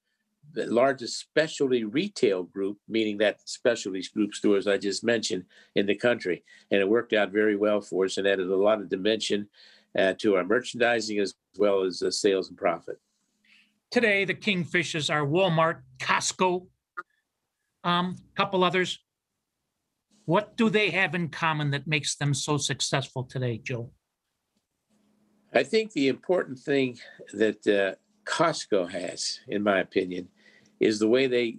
the 0.53 0.65
largest 0.67 1.19
specialty 1.19 1.83
retail 1.83 2.43
group, 2.43 2.77
meaning 2.87 3.17
that 3.17 3.47
specialty 3.47 4.03
group 4.13 4.33
stores 4.33 4.67
I 4.67 4.77
just 4.77 5.03
mentioned 5.03 5.45
in 5.75 5.85
the 5.85 5.95
country. 5.95 6.43
And 6.71 6.81
it 6.81 6.89
worked 6.89 7.13
out 7.13 7.31
very 7.31 7.55
well 7.55 7.81
for 7.81 8.05
us 8.05 8.17
and 8.17 8.27
added 8.27 8.49
a 8.49 8.55
lot 8.55 8.79
of 8.79 8.89
dimension 8.89 9.47
uh, 9.97 10.13
to 10.19 10.35
our 10.35 10.43
merchandising 10.43 11.19
as 11.19 11.35
well 11.57 11.83
as 11.83 12.01
uh, 12.01 12.11
sales 12.11 12.49
and 12.49 12.57
profit. 12.57 12.99
Today, 13.91 14.25
the 14.25 14.33
Kingfishers 14.33 15.13
are 15.13 15.25
Walmart, 15.25 15.81
Costco, 15.99 16.67
a 17.83 17.87
um, 17.87 18.15
couple 18.35 18.63
others. 18.63 18.99
What 20.25 20.57
do 20.57 20.69
they 20.69 20.89
have 20.89 21.13
in 21.15 21.29
common 21.29 21.71
that 21.71 21.85
makes 21.87 22.15
them 22.15 22.33
so 22.33 22.57
successful 22.57 23.23
today, 23.23 23.59
Joe? 23.63 23.91
I 25.53 25.63
think 25.63 25.93
the 25.93 26.09
important 26.09 26.59
thing 26.59 26.97
that 27.33 27.65
uh, 27.67 27.95
Costco 28.25 28.89
has, 28.89 29.39
in 29.47 29.63
my 29.63 29.79
opinion, 29.79 30.27
is 30.79 30.99
the 30.99 31.07
way 31.07 31.27
they 31.27 31.57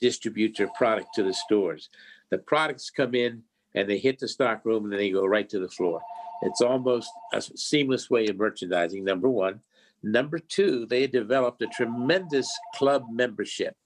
distribute 0.00 0.56
their 0.56 0.70
product 0.76 1.14
to 1.14 1.22
the 1.22 1.34
stores. 1.34 1.88
The 2.30 2.38
products 2.38 2.90
come 2.90 3.14
in 3.14 3.42
and 3.74 3.88
they 3.88 3.98
hit 3.98 4.18
the 4.18 4.28
stock 4.28 4.64
room 4.64 4.84
and 4.84 4.92
then 4.92 5.00
they 5.00 5.10
go 5.10 5.24
right 5.24 5.48
to 5.48 5.58
the 5.58 5.68
floor. 5.68 6.00
It's 6.42 6.60
almost 6.60 7.10
a 7.32 7.40
seamless 7.40 8.10
way 8.10 8.26
of 8.26 8.36
merchandising, 8.36 9.04
number 9.04 9.28
one. 9.28 9.60
Number 10.02 10.38
two, 10.38 10.86
they 10.86 11.06
developed 11.06 11.62
a 11.62 11.66
tremendous 11.66 12.50
club 12.74 13.06
membership. 13.10 13.76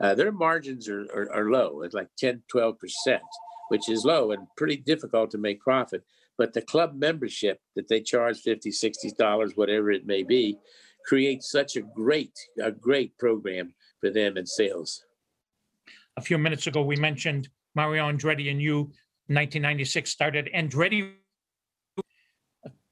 Uh, 0.00 0.14
their 0.14 0.30
margins 0.30 0.88
are, 0.88 1.02
are, 1.12 1.32
are 1.32 1.50
low, 1.50 1.82
it's 1.82 1.94
like 1.94 2.08
10, 2.18 2.42
12%, 2.54 3.18
which 3.68 3.88
is 3.88 4.04
low 4.04 4.30
and 4.30 4.46
pretty 4.56 4.76
difficult 4.76 5.32
to 5.32 5.38
make 5.38 5.60
profit. 5.60 6.04
But 6.36 6.52
the 6.52 6.62
club 6.62 6.94
membership 6.94 7.60
that 7.74 7.88
they 7.88 8.00
charge 8.00 8.38
50, 8.38 8.70
60 8.70 9.10
dollars, 9.18 9.56
whatever 9.56 9.90
it 9.90 10.06
may 10.06 10.22
be, 10.22 10.58
creates 11.04 11.50
such 11.50 11.74
a 11.74 11.80
great, 11.80 12.38
a 12.62 12.70
great 12.70 13.18
program 13.18 13.74
for 14.00 14.10
them 14.10 14.36
in 14.36 14.46
sales. 14.46 15.04
A 16.16 16.20
few 16.20 16.38
minutes 16.38 16.66
ago, 16.66 16.82
we 16.82 16.96
mentioned 16.96 17.48
Mario 17.74 18.10
Andretti 18.10 18.50
and 18.50 18.60
you, 18.60 18.78
1996, 19.28 20.10
started 20.10 20.50
Andretti. 20.54 21.12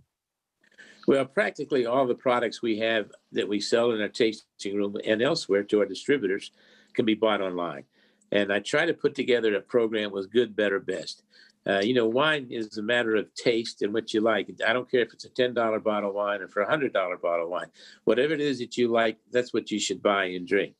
Well, 1.08 1.26
practically 1.26 1.86
all 1.86 2.06
the 2.06 2.16
products 2.16 2.62
we 2.62 2.78
have 2.80 3.12
that 3.32 3.48
we 3.48 3.60
sell 3.60 3.92
in 3.92 4.02
our 4.02 4.10
tasting 4.10 4.76
room 4.76 4.98
and 5.06 5.22
elsewhere 5.22 5.63
to 5.63 5.80
our 5.80 5.86
distributors 5.86 6.52
can 6.94 7.06
be 7.06 7.16
bought 7.16 7.42
online. 7.42 7.86
And 8.32 8.52
I 8.52 8.60
try 8.60 8.86
to 8.86 8.94
put 8.94 9.16
together 9.16 9.56
a 9.56 9.62
program 9.62 10.12
with 10.12 10.32
good, 10.32 10.56
better, 10.56 10.80
best. 10.80 11.24
Uh, 11.68 11.80
you 11.80 11.94
know, 11.94 12.06
wine 12.06 12.48
is 12.50 12.78
a 12.78 12.82
matter 12.82 13.16
of 13.16 13.34
taste 13.34 13.82
and 13.82 13.94
what 13.94 14.14
you 14.14 14.22
like. 14.22 14.50
I 14.66 14.72
don't 14.72 14.90
care 14.90 15.02
if 15.02 15.14
it's 15.14 15.26
a 15.26 15.30
$10 15.30 15.84
bottle 15.84 16.10
of 16.10 16.16
wine 16.16 16.42
or 16.42 16.48
for 16.48 16.62
a 16.62 16.68
$100 16.68 16.94
bottle 16.94 17.46
of 17.46 17.50
wine. 17.50 17.68
Whatever 18.06 18.34
it 18.34 18.40
is 18.40 18.60
that 18.60 18.78
you 18.78 18.88
like, 18.88 19.18
that's 19.32 19.54
what 19.54 19.70
you 19.70 19.80
should 19.80 20.02
buy 20.02 20.26
and 20.26 20.48
drink. 20.48 20.76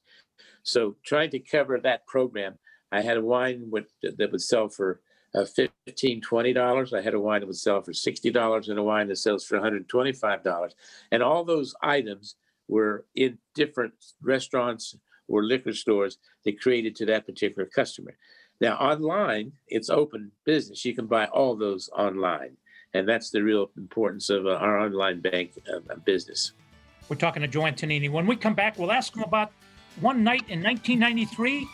So, 0.64 0.96
trying 1.04 1.30
to 1.32 1.40
cover 1.40 1.80
that 1.80 2.08
program, 2.08 2.58
I 2.92 3.02
had 3.02 3.18
a 3.18 3.22
wine 3.22 3.68
with, 3.70 3.88
that 4.02 4.32
would 4.32 4.42
sell 4.42 4.70
for 4.70 5.02
uh, 5.36 5.46
15 5.46 6.22
$20. 6.22 6.98
I 6.98 7.02
had 7.02 7.14
a 7.14 7.20
wine 7.20 7.42
that 7.42 7.48
would 7.48 7.58
sell 7.58 7.82
for 7.82 7.92
$60 7.92 8.70
and 8.70 8.80
a 8.80 8.84
wine 8.84 9.08
that 9.08 9.18
sells 9.18 9.46
for 9.46 9.60
$125. 9.60 10.72
And 11.12 11.24
all 11.24 11.44
those 11.44 11.76
items 11.82 12.36
were 12.68 13.06
in 13.16 13.38
different 13.56 13.94
restaurants 14.22 14.96
or 15.28 15.44
liquor 15.44 15.74
stores 15.74 16.18
that 16.46 16.62
created 16.62 16.96
to 16.96 17.06
that 17.06 17.26
particular 17.26 17.68
customer. 17.68 18.18
Now, 18.60 18.76
online, 18.78 19.52
it's 19.68 19.90
open 19.90 20.32
business. 20.46 20.84
You 20.84 20.96
can 20.96 21.06
buy 21.06 21.26
all 21.26 21.56
those 21.56 21.90
online. 21.96 22.58
And 22.94 23.08
that's 23.08 23.30
the 23.30 23.44
real 23.44 23.70
importance 23.78 24.30
of 24.30 24.48
uh, 24.48 24.52
our 24.52 24.80
online 24.80 25.20
bank 25.20 25.52
uh, 25.72 25.96
business. 26.06 26.54
We're 27.10 27.18
talking 27.18 27.42
to 27.42 27.48
Joe 27.48 27.62
Antonini. 27.62 28.10
When 28.10 28.26
we 28.26 28.36
come 28.36 28.56
back, 28.56 28.80
we'll 28.80 28.92
ask 28.92 29.16
him 29.16 29.24
about 29.24 29.52
one 30.00 30.24
night 30.24 30.46
in 30.50 30.64
1993 30.64 31.68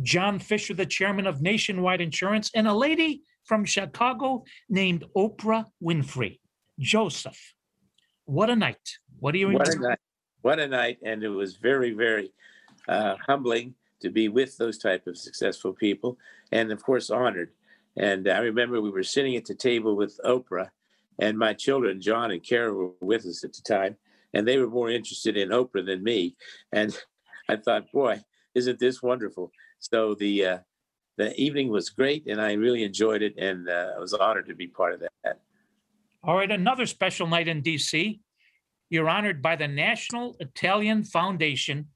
John 0.00 0.38
Fisher, 0.38 0.74
the 0.74 0.86
chairman 0.86 1.26
of 1.26 1.42
Nationwide 1.42 2.00
Insurance, 2.00 2.52
and 2.54 2.68
a 2.68 2.72
lady 2.72 3.22
from 3.46 3.64
Chicago 3.64 4.44
named 4.68 5.04
Oprah 5.16 5.64
Winfrey. 5.82 6.40
Joseph, 6.78 7.54
what 8.26 8.50
a 8.50 8.56
night. 8.56 8.98
What 9.18 9.32
do 9.32 9.38
you 9.38 9.50
What 9.50 9.74
a 9.74 9.78
night! 9.78 9.98
What 10.42 10.58
a 10.60 10.68
night! 10.68 10.98
And 11.04 11.22
it 11.22 11.28
was 11.28 11.56
very, 11.56 11.92
very 11.92 12.32
uh, 12.88 13.16
humbling 13.26 13.74
to 14.02 14.10
be 14.10 14.28
with 14.28 14.56
those 14.58 14.78
type 14.78 15.06
of 15.06 15.16
successful 15.16 15.72
people, 15.72 16.18
and 16.52 16.70
of 16.70 16.82
course 16.82 17.08
honored. 17.08 17.50
And 17.96 18.28
I 18.28 18.38
remember 18.38 18.80
we 18.80 18.90
were 18.90 19.02
sitting 19.02 19.36
at 19.36 19.46
the 19.46 19.54
table 19.54 19.96
with 19.96 20.20
Oprah, 20.24 20.68
and 21.18 21.38
my 21.38 21.54
children, 21.54 22.00
John 22.00 22.30
and 22.30 22.42
Kara, 22.42 22.74
were 22.74 22.90
with 23.00 23.24
us 23.24 23.42
at 23.42 23.54
the 23.54 23.62
time, 23.62 23.96
and 24.34 24.46
they 24.46 24.58
were 24.58 24.68
more 24.68 24.90
interested 24.90 25.36
in 25.36 25.48
Oprah 25.48 25.86
than 25.86 26.04
me. 26.04 26.36
And 26.72 26.96
I 27.48 27.56
thought, 27.56 27.90
boy, 27.90 28.20
isn't 28.54 28.78
this 28.78 29.02
wonderful? 29.02 29.50
So 29.78 30.14
the 30.14 30.44
uh, 30.44 30.58
the 31.16 31.34
evening 31.40 31.68
was 31.70 31.88
great, 31.90 32.26
and 32.26 32.40
I 32.40 32.52
really 32.52 32.82
enjoyed 32.84 33.22
it, 33.22 33.34
and 33.38 33.68
uh, 33.68 33.92
I 33.96 33.98
was 33.98 34.12
honored 34.12 34.46
to 34.48 34.54
be 34.54 34.66
part 34.66 34.94
of 34.94 35.00
that. 35.00 35.40
All 36.22 36.36
right, 36.36 36.50
another 36.50 36.86
special 36.86 37.26
night 37.26 37.48
in 37.48 37.62
DC. 37.62 38.20
You're 38.90 39.08
honored 39.08 39.42
by 39.42 39.56
the 39.56 39.68
National 39.68 40.36
Italian 40.40 41.04
Foundation. 41.04 41.88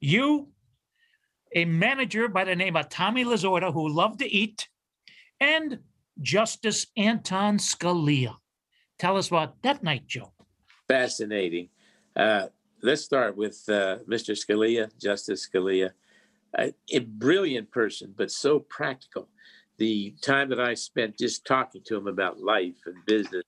You, 0.00 0.48
a 1.54 1.64
manager 1.64 2.28
by 2.28 2.44
the 2.44 2.54
name 2.54 2.76
of 2.76 2.88
Tommy 2.88 3.24
Lasorda, 3.24 3.72
who 3.72 3.88
loved 3.88 4.20
to 4.20 4.28
eat, 4.30 4.68
and 5.40 5.78
Justice 6.20 6.86
Anton 6.96 7.58
Scalia. 7.58 8.34
Tell 8.98 9.16
us 9.16 9.28
about 9.28 9.62
that 9.62 9.82
night, 9.82 10.06
Joe. 10.06 10.32
fascinating. 10.88 11.68
Uh, 12.16 12.48
let's 12.82 13.02
start 13.02 13.36
with 13.36 13.62
uh, 13.68 13.98
Mr. 14.08 14.36
Scalia, 14.36 14.90
Justice 15.00 15.48
Scalia, 15.48 15.90
a, 16.56 16.72
a 16.92 17.00
brilliant 17.00 17.70
person, 17.70 18.14
but 18.16 18.30
so 18.30 18.60
practical. 18.60 19.28
The 19.78 20.14
time 20.22 20.48
that 20.50 20.60
I 20.60 20.74
spent 20.74 21.18
just 21.18 21.46
talking 21.46 21.82
to 21.86 21.96
him 21.96 22.08
about 22.08 22.40
life 22.40 22.76
and 22.86 22.96
business, 23.06 23.44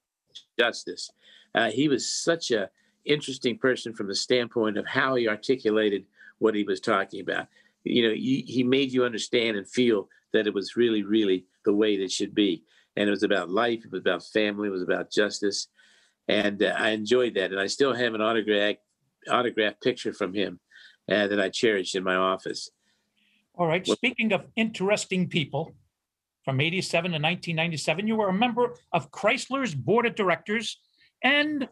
justice, 0.58 1.10
uh, 1.54 1.70
he 1.70 1.88
was 1.88 2.08
such 2.08 2.50
a 2.50 2.70
interesting 3.04 3.58
person 3.58 3.92
from 3.92 4.06
the 4.06 4.14
standpoint 4.14 4.76
of 4.76 4.86
how 4.86 5.14
he 5.14 5.28
articulated 5.28 6.04
what 6.38 6.54
he 6.54 6.62
was 6.62 6.80
talking 6.80 7.20
about. 7.20 7.48
You 7.82 8.08
know, 8.08 8.14
he, 8.14 8.44
he 8.46 8.62
made 8.62 8.92
you 8.92 9.04
understand 9.04 9.56
and 9.56 9.66
feel 9.66 10.08
that 10.32 10.46
it 10.46 10.54
was 10.54 10.76
really, 10.76 11.02
really 11.02 11.46
the 11.64 11.72
way 11.72 11.96
that 11.96 12.04
it 12.04 12.12
should 12.12 12.34
be. 12.34 12.62
And 12.96 13.08
it 13.08 13.10
was 13.10 13.22
about 13.22 13.50
life, 13.50 13.84
it 13.84 13.90
was 13.90 14.02
about 14.02 14.24
family, 14.24 14.68
it 14.68 14.72
was 14.72 14.82
about 14.82 15.10
justice 15.10 15.68
and 16.30 16.62
uh, 16.62 16.74
I 16.78 16.90
enjoyed 16.90 17.34
that. 17.34 17.50
And 17.50 17.60
I 17.60 17.66
still 17.66 17.92
have 17.92 18.14
an 18.14 18.20
autograph 18.20 18.76
autograph 19.30 19.74
picture 19.82 20.12
from 20.12 20.32
him 20.32 20.60
uh, 21.10 21.26
that 21.26 21.40
I 21.40 21.48
cherish 21.48 21.94
in 21.94 22.04
my 22.04 22.14
office. 22.14 22.70
All 23.54 23.66
right, 23.66 23.86
speaking 23.86 24.32
of 24.32 24.46
interesting 24.56 25.28
people, 25.28 25.74
from 26.44 26.60
87 26.60 27.10
to 27.10 27.16
1997, 27.16 28.06
you 28.06 28.16
were 28.16 28.28
a 28.28 28.32
member 28.32 28.74
of 28.92 29.10
Chrysler's 29.10 29.74
board 29.74 30.06
of 30.06 30.14
directors, 30.14 30.78
and 31.22 31.68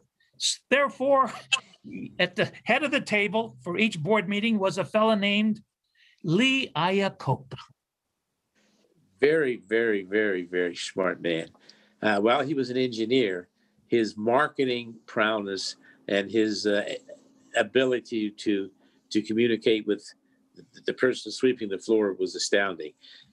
therefore, 0.70 1.32
at 2.18 2.36
the 2.36 2.52
head 2.64 2.82
of 2.82 2.90
the 2.90 3.00
table 3.00 3.56
for 3.62 3.78
each 3.78 3.98
board 3.98 4.28
meeting 4.28 4.58
was 4.58 4.78
a 4.78 4.84
fellow 4.84 5.14
named 5.14 5.60
Lee 6.22 6.70
Iacocca. 6.76 7.56
Very, 9.20 9.62
very, 9.66 10.04
very, 10.04 10.44
very 10.44 10.76
smart 10.76 11.20
man. 11.20 11.48
Uh, 12.02 12.20
while 12.20 12.42
he 12.42 12.54
was 12.54 12.70
an 12.70 12.76
engineer, 12.76 13.48
his 13.88 14.16
marketing 14.16 14.94
prowess 15.06 15.76
and 16.06 16.30
his 16.30 16.66
uh, 16.66 16.84
ability 17.56 18.30
to 18.30 18.70
to 19.10 19.22
communicate 19.22 19.86
with 19.86 20.04
the, 20.74 20.80
the 20.86 20.92
person 20.92 21.32
sweeping 21.32 21.68
the 21.68 21.78
floor 21.78 22.14
was 22.18 22.34
astounding, 22.34 22.92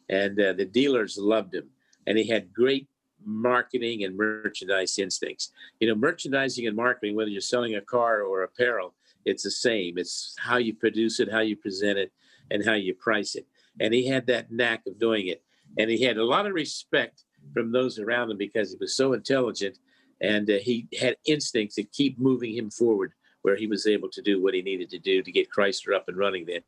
and 0.09 0.39
uh, 0.39 0.53
the 0.53 0.65
dealers 0.65 1.17
loved 1.17 1.53
him. 1.53 1.69
And 2.07 2.17
he 2.17 2.27
had 2.27 2.53
great 2.53 2.88
marketing 3.23 4.03
and 4.03 4.15
merchandise 4.15 4.97
instincts. 4.99 5.51
You 5.79 5.88
know, 5.88 5.95
merchandising 5.95 6.67
and 6.67 6.75
marketing, 6.75 7.15
whether 7.15 7.29
you're 7.29 7.41
selling 7.41 7.75
a 7.75 7.81
car 7.81 8.21
or 8.21 8.43
apparel, 8.43 8.93
it's 9.25 9.43
the 9.43 9.51
same. 9.51 9.97
It's 9.97 10.35
how 10.39 10.57
you 10.57 10.73
produce 10.73 11.19
it, 11.19 11.31
how 11.31 11.39
you 11.39 11.55
present 11.55 11.97
it, 11.97 12.11
and 12.51 12.63
how 12.63 12.73
you 12.73 12.93
price 12.93 13.35
it. 13.35 13.47
And 13.79 13.93
he 13.93 14.07
had 14.07 14.27
that 14.27 14.51
knack 14.51 14.83
of 14.88 14.99
doing 14.99 15.27
it. 15.27 15.43
And 15.79 15.89
he 15.89 16.03
had 16.03 16.17
a 16.17 16.23
lot 16.23 16.45
of 16.45 16.53
respect 16.53 17.23
from 17.53 17.71
those 17.71 17.99
around 17.99 18.31
him 18.31 18.38
because 18.38 18.71
he 18.71 18.77
was 18.79 18.95
so 18.95 19.13
intelligent 19.13 19.77
and 20.21 20.49
uh, 20.49 20.57
he 20.61 20.88
had 20.99 21.17
instincts 21.25 21.75
that 21.75 21.91
keep 21.91 22.17
moving 22.17 22.55
him 22.55 22.69
forward 22.69 23.13
where 23.45 23.55
he 23.55 23.67
was 23.67 23.86
able 23.86 24.10
to 24.10 24.23
do 24.23 24.41
what 24.41 24.55
he 24.55 24.63
needed 24.63 24.89
to 24.89 24.97
do 24.97 25.21
to 25.21 25.31
get 25.31 25.51
Chrysler 25.51 25.95
up 25.95 26.08
and 26.08 26.17
running 26.17 26.47
then. 26.47 26.62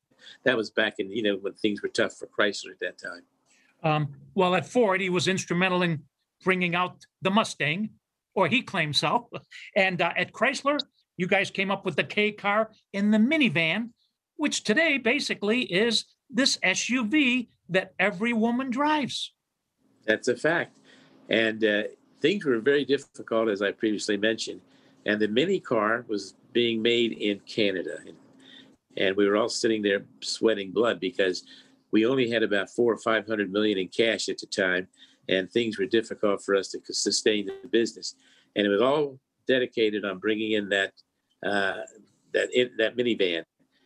That 0.43 0.55
was 0.55 0.69
back 0.69 0.99
in, 0.99 1.09
you 1.09 1.23
know, 1.23 1.35
when 1.37 1.53
things 1.53 1.81
were 1.81 1.89
tough 1.89 2.13
for 2.13 2.27
Chrysler 2.27 2.69
at 2.69 2.79
that 2.81 2.99
time. 2.99 3.23
Um, 3.81 4.13
well, 4.35 4.53
at 4.53 4.67
Ford, 4.67 5.01
he 5.01 5.09
was 5.09 5.27
instrumental 5.27 5.81
in 5.81 6.03
bringing 6.43 6.75
out 6.75 7.03
the 7.23 7.31
Mustang, 7.31 7.89
or 8.35 8.47
he 8.47 8.61
claims 8.61 8.99
so. 8.99 9.27
And 9.75 9.99
uh, 10.03 10.13
at 10.15 10.33
Chrysler, 10.33 10.79
you 11.17 11.25
guys 11.25 11.49
came 11.49 11.71
up 11.71 11.83
with 11.83 11.95
the 11.95 12.03
K 12.03 12.31
car 12.31 12.69
in 12.93 13.09
the 13.09 13.17
minivan, 13.17 13.89
which 14.35 14.63
today 14.63 14.99
basically 14.99 15.61
is 15.61 16.05
this 16.29 16.57
SUV 16.57 17.47
that 17.69 17.95
every 17.97 18.33
woman 18.33 18.69
drives. 18.69 19.33
That's 20.05 20.27
a 20.27 20.35
fact. 20.35 20.77
And 21.27 21.63
uh, 21.63 21.83
things 22.21 22.45
were 22.45 22.59
very 22.59 22.85
difficult, 22.85 23.49
as 23.49 23.63
I 23.63 23.71
previously 23.71 24.15
mentioned. 24.15 24.61
And 25.07 25.21
the 25.21 25.27
mini 25.29 25.59
car 25.59 26.05
was 26.09 26.35
being 26.57 26.81
made 26.81 27.11
in 27.11 27.39
Canada. 27.41 27.99
And, 28.97 29.15
we 29.15 29.27
were 29.27 29.35
all 29.35 29.47
sitting 29.47 29.83
there 29.83 30.05
sweating 30.23 30.71
blood 30.71 30.99
because 30.99 31.43
we 31.91 32.07
only 32.07 32.31
had 32.31 32.41
about 32.41 32.71
four 32.71 32.91
or 32.93 32.97
500 32.97 33.51
million 33.51 33.77
in 33.77 33.89
cash 33.89 34.27
at 34.27 34.39
the 34.39 34.47
time. 34.47 34.87
And 35.29 35.51
things 35.51 35.77
were 35.77 35.85
difficult 35.85 36.41
for 36.43 36.55
us 36.55 36.69
to 36.69 36.79
sustain 36.91 37.45
the 37.45 37.67
business. 37.67 38.15
And 38.55 38.65
it 38.65 38.69
was 38.69 38.81
all 38.81 39.19
dedicated 39.47 40.03
on 40.03 40.17
bringing 40.17 40.53
in 40.53 40.67
that, 40.69 40.93
uh, 41.45 41.81
that, 42.33 42.49
in, 42.55 42.71
that 42.79 42.97
minivan. 42.97 43.43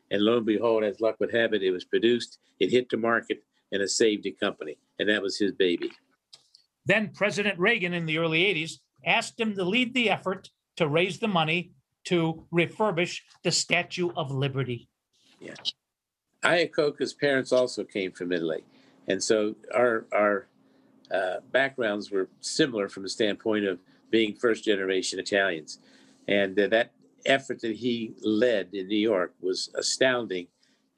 And 0.10 0.22
lo 0.24 0.38
and 0.38 0.46
behold, 0.46 0.86
as 0.86 1.02
luck 1.02 1.18
would 1.20 1.36
have 1.36 1.54
it, 1.54 1.64
it 1.64 1.72
was 1.72 1.84
produced, 1.84 2.40
it 2.62 2.72
hit 2.72 2.88
the 2.90 2.96
market, 2.96 3.44
and 3.74 3.82
it 3.82 3.90
saved 3.90 4.24
the 4.24 4.32
company. 4.32 4.78
And 4.98 5.10
that 5.10 5.22
was 5.22 5.38
his 5.38 5.52
baby. 5.52 5.92
Then 6.86 7.12
President 7.14 7.60
Reagan 7.60 7.94
in 7.94 8.06
the 8.06 8.18
early 8.18 8.44
80s 8.44 8.76
asked 9.06 9.38
him 9.38 9.56
to 9.56 9.66
lead 9.66 9.94
the 9.94 10.10
effort 10.10 10.50
to 10.78 10.88
raise 10.88 11.20
the 11.20 11.28
money 11.28 11.74
to 12.06 12.44
refurbish 12.54 13.22
the 13.44 13.52
Statue 13.52 14.12
of 14.16 14.32
Liberty. 14.32 14.90
Yeah. 15.40 15.56
Iacocca's 16.44 17.14
parents 17.14 17.52
also 17.52 17.84
came 17.84 18.12
from 18.12 18.32
Italy. 18.32 18.64
And 19.08 19.24
so 19.24 19.56
our, 19.74 20.06
our 20.12 20.48
uh, 21.14 21.38
backgrounds 21.52 22.12
were 22.12 22.30
similar 22.40 22.88
from 22.90 23.04
the 23.04 23.10
standpoint 23.10 23.66
of 23.66 23.80
being 24.10 24.36
first 24.36 24.64
generation 24.64 25.20
Italians. 25.20 25.80
And 26.28 26.60
uh, 26.60 26.68
that 26.68 26.92
effort 27.26 27.62
that 27.62 27.76
he 27.76 28.14
led 28.22 28.70
in 28.74 28.88
New 28.88 28.98
York 28.98 29.34
was 29.42 29.70
astounding 29.76 30.48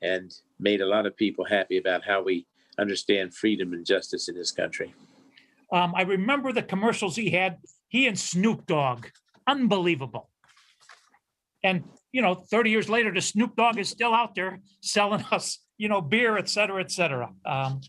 and 0.01 0.33
made 0.59 0.81
a 0.81 0.85
lot 0.85 1.05
of 1.05 1.15
people 1.15 1.45
happy 1.45 1.77
about 1.77 2.03
how 2.03 2.21
we 2.21 2.45
understand 2.77 3.33
freedom 3.33 3.73
and 3.73 3.85
justice 3.85 4.27
in 4.27 4.35
this 4.35 4.51
country. 4.51 4.93
Um, 5.71 5.93
I 5.95 6.03
remember 6.03 6.51
the 6.51 6.61
commercials 6.61 7.15
he 7.15 7.29
had, 7.29 7.57
he 7.87 8.07
and 8.07 8.17
Snoop 8.17 8.65
Dogg, 8.65 9.07
unbelievable. 9.47 10.29
And, 11.63 11.83
you 12.11 12.21
know, 12.21 12.35
30 12.35 12.69
years 12.69 12.89
later, 12.89 13.13
the 13.13 13.21
Snoop 13.21 13.55
Dogg 13.55 13.77
is 13.77 13.89
still 13.89 14.13
out 14.13 14.35
there 14.35 14.59
selling 14.81 15.23
us, 15.31 15.59
you 15.77 15.87
know, 15.87 16.01
beer, 16.01 16.37
et 16.37 16.49
cetera, 16.49 16.81
et 16.81 16.91
cetera. 16.91 17.29
Um, 17.45 17.81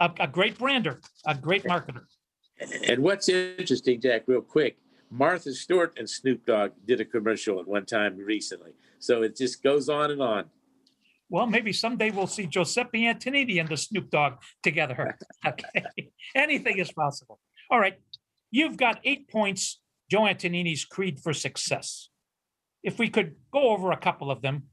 a, 0.00 0.10
a 0.20 0.26
great 0.26 0.58
brander, 0.58 1.00
a 1.26 1.34
great 1.34 1.64
marketer. 1.64 2.04
And 2.88 3.02
what's 3.02 3.28
interesting, 3.28 4.00
Jack, 4.00 4.24
real 4.26 4.40
quick, 4.40 4.76
Martha 5.10 5.52
Stewart 5.52 5.94
and 5.96 6.08
Snoop 6.08 6.44
Dogg 6.46 6.72
did 6.86 7.00
a 7.00 7.04
commercial 7.04 7.60
at 7.60 7.66
one 7.66 7.84
time 7.84 8.16
recently. 8.16 8.72
So 8.98 9.22
it 9.22 9.36
just 9.36 9.62
goes 9.62 9.88
on 9.88 10.10
and 10.10 10.22
on. 10.22 10.44
Well, 11.30 11.46
maybe 11.46 11.72
someday 11.72 12.10
we'll 12.10 12.26
see 12.26 12.46
Giuseppe 12.46 13.02
Antonini 13.02 13.58
and 13.60 13.68
the 13.68 13.76
Snoop 13.76 14.10
Dogg 14.10 14.34
together. 14.62 15.16
Okay, 15.46 16.10
anything 16.34 16.78
is 16.78 16.90
possible. 16.92 17.38
All 17.70 17.78
right, 17.78 17.98
you've 18.50 18.76
got 18.76 19.00
eight 19.04 19.28
points, 19.28 19.80
Joe 20.10 20.26
Antonini's 20.26 20.84
creed 20.84 21.20
for 21.20 21.32
success. 21.32 22.08
If 22.84 22.98
we 22.98 23.08
could 23.08 23.34
go 23.50 23.70
over 23.70 23.90
a 23.90 23.96
couple 23.96 24.30
of 24.30 24.42
them, 24.42 24.64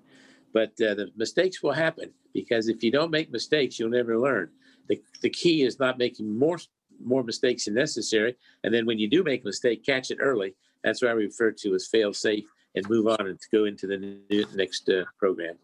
But 0.54 0.70
uh, 0.80 0.96
the 0.96 1.12
mistakes 1.18 1.62
will 1.62 1.74
happen 1.74 2.12
because 2.34 2.70
if 2.70 2.84
you 2.84 2.90
don't 2.90 3.12
make 3.12 3.34
mistakes, 3.34 3.78
you'll 3.78 3.90
never 3.90 4.18
learn. 4.18 4.50
The, 4.88 5.02
the 5.22 5.30
key 5.30 5.64
is 5.64 5.78
not 5.78 5.98
making 5.98 6.40
more 6.40 6.60
more 7.04 7.24
mistakes 7.24 7.66
than 7.66 7.74
necessary. 7.74 8.38
And 8.64 8.74
then 8.74 8.86
when 8.86 8.98
you 8.98 9.10
do 9.10 9.24
make 9.24 9.42
a 9.42 9.48
mistake, 9.48 9.84
catch 9.84 10.10
it 10.10 10.20
early. 10.22 10.56
That's 10.86 11.02
what 11.02 11.10
I 11.10 11.16
refer 11.16 11.52
to 11.52 11.76
as 11.76 11.88
fail 11.88 12.14
safe 12.14 12.46
and 12.76 12.88
move 12.88 13.08
on 13.08 13.28
and 13.28 13.38
to 13.42 13.48
go 13.52 13.66
into 13.66 13.88
the 13.88 13.98
new, 13.98 14.46
next 14.56 14.88
uh, 14.88 15.04
program. 15.18 15.56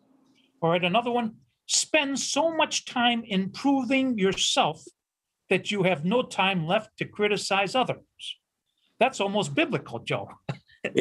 All 0.62 0.72
right, 0.72 0.84
another 0.84 1.12
one. 1.12 1.36
Spend 1.70 2.20
so 2.20 2.56
much 2.56 2.86
time 2.86 3.24
improving 3.26 4.18
yourself 4.18 4.84
that 5.50 5.72
you 5.72 5.84
have 5.84 6.04
no 6.04 6.24
time 6.24 6.66
left 6.66 6.98
to 6.98 7.06
criticize 7.06 7.76
others. 7.76 8.00
That's 9.00 9.20
almost 9.20 9.56
biblical, 9.56 10.00
Joe. 10.00 10.30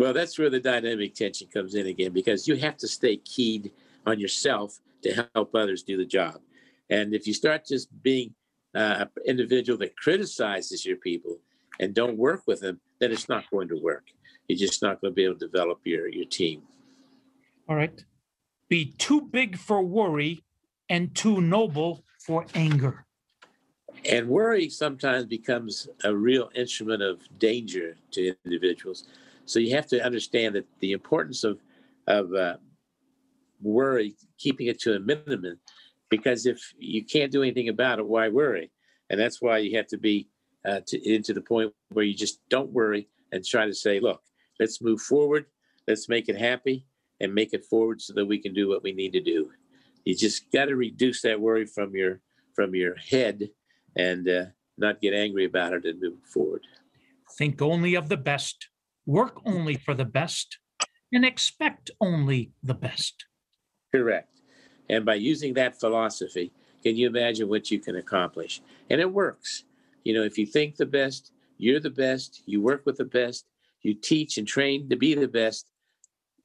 Well, 0.00 0.14
that's 0.14 0.38
where 0.38 0.48
the 0.48 0.60
dynamic 0.60 1.14
tension 1.14 1.48
comes 1.52 1.74
in 1.74 1.86
again 1.86 2.12
because 2.14 2.48
you 2.48 2.56
have 2.56 2.78
to 2.78 2.88
stay 2.88 3.18
keyed 3.18 3.70
on 4.06 4.18
yourself 4.18 4.78
to 5.02 5.28
help 5.34 5.54
others 5.54 5.82
do 5.82 5.98
the 5.98 6.06
job. 6.06 6.40
And 6.88 7.12
if 7.14 7.26
you 7.26 7.34
start 7.34 7.66
just 7.66 7.90
being 8.02 8.34
uh, 8.74 9.04
an 9.04 9.08
individual 9.26 9.78
that 9.80 9.94
criticizes 9.98 10.86
your 10.86 10.96
people 10.96 11.36
and 11.80 11.94
don't 11.94 12.16
work 12.16 12.44
with 12.46 12.60
them, 12.60 12.80
then 12.98 13.12
it's 13.12 13.28
not 13.28 13.44
going 13.50 13.68
to 13.68 13.76
work. 13.76 14.04
You're 14.48 14.58
just 14.58 14.80
not 14.80 15.02
going 15.02 15.10
to 15.10 15.14
be 15.14 15.24
able 15.24 15.34
to 15.34 15.46
develop 15.46 15.80
your, 15.84 16.08
your 16.08 16.24
team. 16.24 16.62
All 17.68 17.76
right. 17.76 18.02
Be 18.70 18.94
too 18.98 19.22
big 19.22 19.58
for 19.58 19.82
worry 19.82 20.44
and 20.88 21.12
too 21.14 21.40
noble 21.40 22.04
for 22.24 22.46
anger. 22.54 23.04
And 24.08 24.28
worry 24.28 24.70
sometimes 24.70 25.26
becomes 25.26 25.88
a 26.04 26.14
real 26.14 26.50
instrument 26.54 27.02
of 27.02 27.20
danger 27.38 27.96
to 28.12 28.32
individuals. 28.44 29.08
So 29.44 29.58
you 29.58 29.74
have 29.74 29.88
to 29.88 30.02
understand 30.02 30.54
that 30.54 30.66
the 30.78 30.92
importance 30.92 31.42
of, 31.42 31.58
of 32.06 32.32
uh, 32.32 32.56
worry, 33.60 34.14
keeping 34.38 34.68
it 34.68 34.80
to 34.82 34.94
a 34.94 35.00
minimum, 35.00 35.58
because 36.08 36.46
if 36.46 36.72
you 36.78 37.04
can't 37.04 37.32
do 37.32 37.42
anything 37.42 37.68
about 37.68 37.98
it, 37.98 38.06
why 38.06 38.28
worry? 38.28 38.70
And 39.10 39.18
that's 39.18 39.42
why 39.42 39.58
you 39.58 39.76
have 39.76 39.88
to 39.88 39.98
be 39.98 40.28
uh, 40.64 40.80
to, 40.86 41.12
into 41.12 41.34
the 41.34 41.40
point 41.40 41.72
where 41.88 42.04
you 42.04 42.14
just 42.14 42.38
don't 42.48 42.70
worry 42.70 43.08
and 43.32 43.44
try 43.44 43.66
to 43.66 43.74
say, 43.74 43.98
look, 43.98 44.22
let's 44.60 44.80
move 44.80 45.00
forward, 45.00 45.46
let's 45.88 46.08
make 46.08 46.28
it 46.28 46.38
happy 46.38 46.86
and 47.20 47.34
make 47.34 47.52
it 47.52 47.64
forward 47.64 48.00
so 48.00 48.12
that 48.14 48.26
we 48.26 48.38
can 48.38 48.54
do 48.54 48.68
what 48.68 48.82
we 48.82 48.92
need 48.92 49.12
to 49.12 49.20
do. 49.20 49.50
You 50.04 50.16
just 50.16 50.50
got 50.50 50.66
to 50.66 50.76
reduce 50.76 51.22
that 51.22 51.40
worry 51.40 51.66
from 51.66 51.94
your 51.94 52.20
from 52.54 52.74
your 52.74 52.96
head 52.96 53.50
and 53.96 54.28
uh, 54.28 54.44
not 54.78 55.00
get 55.00 55.14
angry 55.14 55.44
about 55.44 55.72
it 55.72 55.84
and 55.84 56.00
move 56.00 56.18
forward. 56.24 56.62
Think 57.38 57.62
only 57.62 57.94
of 57.94 58.08
the 58.08 58.16
best, 58.16 58.68
work 59.06 59.40
only 59.44 59.76
for 59.76 59.94
the 59.94 60.04
best, 60.04 60.58
and 61.12 61.24
expect 61.24 61.90
only 62.00 62.52
the 62.62 62.74
best. 62.74 63.26
Correct. 63.92 64.40
And 64.88 65.04
by 65.04 65.14
using 65.14 65.54
that 65.54 65.78
philosophy, 65.78 66.52
can 66.82 66.96
you 66.96 67.06
imagine 67.06 67.48
what 67.48 67.70
you 67.70 67.78
can 67.78 67.96
accomplish? 67.96 68.60
And 68.88 69.00
it 69.00 69.12
works. 69.12 69.64
You 70.04 70.14
know, 70.14 70.22
if 70.22 70.38
you 70.38 70.46
think 70.46 70.76
the 70.76 70.86
best, 70.86 71.32
you're 71.58 71.80
the 71.80 71.90
best, 71.90 72.42
you 72.46 72.60
work 72.60 72.86
with 72.86 72.96
the 72.96 73.04
best, 73.04 73.46
you 73.82 73.94
teach 73.94 74.38
and 74.38 74.48
train 74.48 74.88
to 74.88 74.96
be 74.96 75.14
the 75.14 75.28
best, 75.28 75.70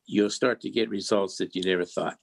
you'll 0.05 0.29
start 0.29 0.61
to 0.61 0.69
get 0.69 0.89
results 0.89 1.37
that 1.37 1.55
you 1.55 1.63
never 1.63 1.85
thought. 1.85 2.17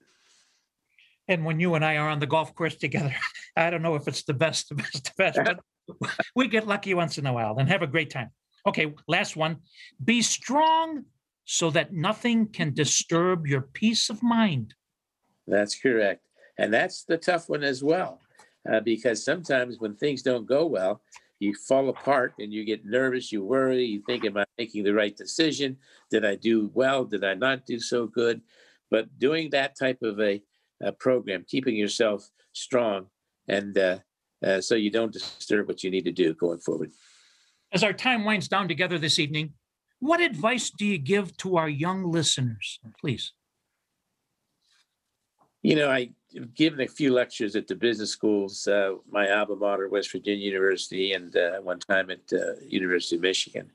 And 1.28 1.44
when 1.44 1.60
you 1.60 1.74
and 1.74 1.84
I 1.84 1.96
are 1.96 2.08
on 2.08 2.18
the 2.18 2.26
golf 2.26 2.54
course 2.54 2.76
together, 2.76 3.14
I 3.56 3.70
don't 3.70 3.82
know 3.82 3.94
if 3.94 4.08
it's 4.08 4.24
the 4.24 4.34
best, 4.34 4.68
the 4.68 4.74
best, 4.74 5.04
the 5.04 5.12
best, 5.16 5.38
but 5.44 5.60
we 6.36 6.48
get 6.48 6.66
lucky 6.66 6.94
once 6.94 7.18
in 7.18 7.26
a 7.26 7.32
while 7.32 7.56
and 7.58 7.68
have 7.68 7.82
a 7.82 7.86
great 7.86 8.10
time. 8.10 8.30
Okay, 8.66 8.94
last 9.08 9.36
one. 9.36 9.58
Be 10.04 10.22
strong 10.22 11.04
so 11.44 11.70
that 11.70 11.92
nothing 11.92 12.46
can 12.46 12.72
disturb 12.72 13.46
your 13.46 13.62
peace 13.62 14.08
of 14.10 14.22
mind. 14.22 14.74
That's 15.46 15.78
correct. 15.78 16.22
And 16.58 16.72
that's 16.72 17.04
the 17.04 17.18
tough 17.18 17.48
one 17.48 17.64
as 17.64 17.82
well, 17.82 18.20
uh, 18.70 18.80
because 18.80 19.24
sometimes 19.24 19.78
when 19.78 19.96
things 19.96 20.22
don't 20.22 20.46
go 20.46 20.66
well, 20.66 21.02
you 21.42 21.54
fall 21.54 21.88
apart 21.88 22.34
and 22.38 22.52
you 22.52 22.64
get 22.64 22.86
nervous, 22.86 23.32
you 23.32 23.44
worry, 23.44 23.84
you 23.84 24.02
think, 24.06 24.24
Am 24.24 24.36
I 24.36 24.44
making 24.56 24.84
the 24.84 24.94
right 24.94 25.16
decision? 25.16 25.76
Did 26.10 26.24
I 26.24 26.36
do 26.36 26.70
well? 26.72 27.04
Did 27.04 27.24
I 27.24 27.34
not 27.34 27.66
do 27.66 27.80
so 27.80 28.06
good? 28.06 28.40
But 28.90 29.18
doing 29.18 29.50
that 29.50 29.76
type 29.76 30.02
of 30.02 30.20
a, 30.20 30.40
a 30.80 30.92
program, 30.92 31.44
keeping 31.48 31.74
yourself 31.74 32.28
strong, 32.52 33.06
and 33.48 33.76
uh, 33.76 33.98
uh, 34.44 34.60
so 34.60 34.76
you 34.76 34.90
don't 34.90 35.12
disturb 35.12 35.66
what 35.66 35.82
you 35.82 35.90
need 35.90 36.04
to 36.04 36.12
do 36.12 36.32
going 36.34 36.60
forward. 36.60 36.92
As 37.72 37.82
our 37.82 37.92
time 37.92 38.24
winds 38.24 38.48
down 38.48 38.68
together 38.68 38.98
this 38.98 39.18
evening, 39.18 39.54
what 39.98 40.20
advice 40.20 40.70
do 40.70 40.86
you 40.86 40.98
give 40.98 41.36
to 41.38 41.56
our 41.56 41.68
young 41.68 42.04
listeners? 42.04 42.78
Please. 43.00 43.32
You 45.62 45.76
know, 45.76 45.90
I 45.90 46.10
given 46.54 46.80
a 46.80 46.88
few 46.88 47.12
lectures 47.12 47.56
at 47.56 47.66
the 47.66 47.74
business 47.74 48.10
schools, 48.10 48.66
uh, 48.66 48.94
my 49.10 49.30
alma 49.30 49.56
mater, 49.56 49.88
West 49.88 50.12
Virginia 50.12 50.44
University, 50.44 51.12
and 51.12 51.36
uh, 51.36 51.60
one 51.60 51.78
time 51.78 52.10
at 52.10 52.20
uh, 52.32 52.54
University 52.66 53.16
of 53.16 53.22
Michigan. 53.22 53.70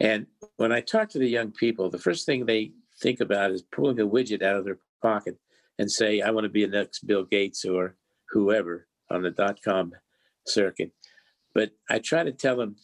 And 0.00 0.26
when 0.56 0.72
I 0.72 0.80
talk 0.80 1.08
to 1.10 1.18
the 1.18 1.28
young 1.28 1.50
people, 1.50 1.90
the 1.90 1.98
first 1.98 2.26
thing 2.26 2.46
they 2.46 2.72
think 3.00 3.20
about 3.20 3.50
is 3.50 3.62
pulling 3.62 4.00
a 4.00 4.06
widget 4.06 4.42
out 4.42 4.56
of 4.56 4.64
their 4.64 4.78
pocket 5.02 5.36
and 5.78 5.90
say, 5.90 6.20
"I 6.20 6.30
want 6.30 6.44
to 6.44 6.50
be 6.50 6.64
the 6.64 6.78
next 6.78 7.06
Bill 7.06 7.24
Gates 7.24 7.64
or 7.64 7.96
whoever 8.30 8.86
on 9.10 9.22
the 9.22 9.30
dot 9.30 9.58
com 9.62 9.92
circuit." 10.46 10.92
But 11.54 11.72
I 11.88 11.98
try 11.98 12.24
to 12.24 12.32
tell 12.32 12.56
them 12.56 12.76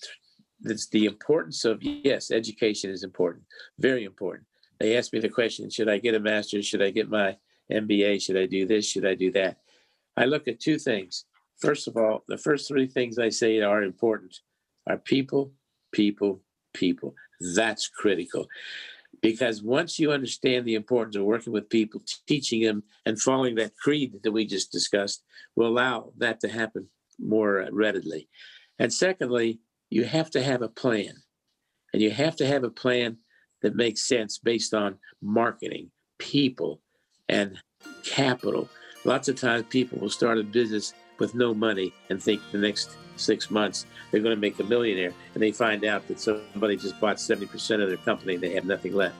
that's 0.61 0.89
the 0.89 1.07
importance 1.07 1.64
of 1.64 1.82
yes, 1.82 2.30
education 2.30 2.91
is 2.91 3.05
important, 3.05 3.45
very 3.78 4.05
important. 4.05 4.47
They 4.78 4.97
ask 4.97 5.12
me 5.12 5.20
the 5.20 5.28
question, 5.28 5.70
should 5.70 5.89
I 5.89 5.99
get 5.99 6.14
a 6.14 6.20
master's? 6.20 6.66
Should 6.66 6.82
I 6.82 6.91
get 6.91 7.09
my 7.09 7.37
MBA? 7.73 8.23
Should 8.23 8.37
I 8.37 8.47
do 8.47 8.67
this? 8.67 8.89
Should 8.89 9.07
I 9.07 9.14
do 9.14 9.31
that? 9.33 9.59
I 10.17 10.25
look 10.25 10.49
at 10.49 10.61
two 10.61 10.79
things. 10.79 11.25
First 11.59 11.89
of 11.89 11.97
all, 11.97 12.25
the 12.29 12.39
first 12.39 12.69
three 12.69 12.87
things 12.87 13.19
I 13.19 13.29
say 13.29 13.61
are 13.61 13.83
important 13.83 14.37
are 14.89 14.99
people, 14.99 15.53
people, 15.93 16.43
people. 16.75 17.14
That's 17.55 17.89
critical. 17.89 18.47
Because 19.23 19.62
once 19.62 19.99
you 19.99 20.12
understand 20.12 20.67
the 20.67 20.75
importance 20.75 21.17
of 21.17 21.25
working 21.25 21.53
with 21.53 21.71
people, 21.71 22.03
teaching 22.29 22.62
them, 22.62 22.83
and 23.07 23.21
following 23.21 23.55
that 23.57 23.77
creed 23.77 24.14
that 24.23 24.31
we 24.31 24.47
just 24.47 24.71
discussed, 24.71 25.25
will 25.55 25.69
allow 25.69 26.12
that 26.19 26.41
to 26.41 26.49
happen 26.49 26.89
more 27.19 27.67
readily. 27.73 28.29
And 28.79 28.93
secondly, 28.93 29.61
you 29.89 30.05
have 30.05 30.31
to 30.33 30.43
have 30.43 30.62
a 30.62 30.69
plan. 30.69 31.14
And 31.93 32.03
you 32.03 32.11
have 32.11 32.37
to 32.37 32.47
have 32.47 32.64
a 32.64 32.71
plan 32.71 33.17
that 33.62 33.75
makes 33.75 34.07
sense 34.07 34.39
based 34.39 34.75
on 34.75 34.99
marketing, 35.23 35.91
people, 36.19 36.83
and 37.29 37.59
capital. 38.05 38.68
Lots 39.05 39.29
of 39.29 39.37
times 39.37 39.66
people 39.68 39.99
will 39.99 40.11
start 40.11 40.39
a 40.39 40.43
business 40.43 40.95
with 41.18 41.35
no 41.35 41.55
money 41.55 41.93
and 42.11 42.22
think 42.22 42.41
the 42.53 42.59
next 42.59 42.97
six 43.16 43.51
months 43.51 43.87
they're 44.11 44.20
going 44.20 44.35
to 44.35 44.41
make 44.41 44.59
a 44.59 44.64
millionaire. 44.64 45.12
And 45.35 45.43
they 45.43 45.53
find 45.53 45.85
out 45.85 46.07
that 46.09 46.20
somebody 46.20 46.77
just 46.77 47.01
bought 47.01 47.16
70% 47.16 47.83
of 47.83 47.89
their 47.89 47.97
company 47.99 48.35
and 48.35 48.43
they 48.43 48.53
have 48.53 48.64
nothing 48.64 48.95
left. 48.95 49.14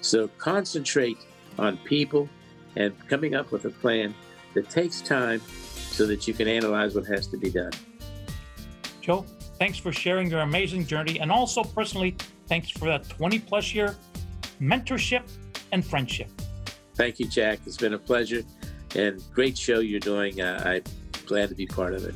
So 0.00 0.28
concentrate 0.38 1.18
on 1.58 1.76
people 1.78 2.28
and 2.76 2.94
coming 3.08 3.34
up 3.34 3.50
with 3.50 3.64
a 3.64 3.70
plan 3.70 4.14
that 4.54 4.70
takes 4.70 5.00
time 5.00 5.40
so 5.40 6.06
that 6.06 6.28
you 6.28 6.34
can 6.34 6.48
analyze 6.48 6.94
what 6.94 7.06
has 7.06 7.26
to 7.28 7.36
be 7.36 7.50
done. 7.50 7.72
Joe, 9.00 9.24
thanks 9.58 9.78
for 9.78 9.92
sharing 9.92 10.30
your 10.30 10.40
amazing 10.40 10.86
journey. 10.86 11.18
And 11.18 11.32
also, 11.32 11.64
personally, 11.64 12.16
thanks 12.46 12.70
for 12.70 12.86
that 12.86 13.08
20 13.08 13.38
plus 13.40 13.74
year 13.74 13.96
mentorship 14.60 15.22
and 15.72 15.84
friendship. 15.84 16.28
Thank 16.98 17.20
you, 17.20 17.28
Jack. 17.28 17.60
It's 17.64 17.76
been 17.76 17.94
a 17.94 17.98
pleasure 17.98 18.42
and 18.96 19.22
great 19.32 19.56
show 19.56 19.78
you're 19.78 20.00
doing. 20.00 20.40
Uh, 20.40 20.60
I'm 20.66 20.82
glad 21.26 21.48
to 21.48 21.54
be 21.54 21.64
part 21.64 21.94
of 21.94 22.04
it. 22.04 22.14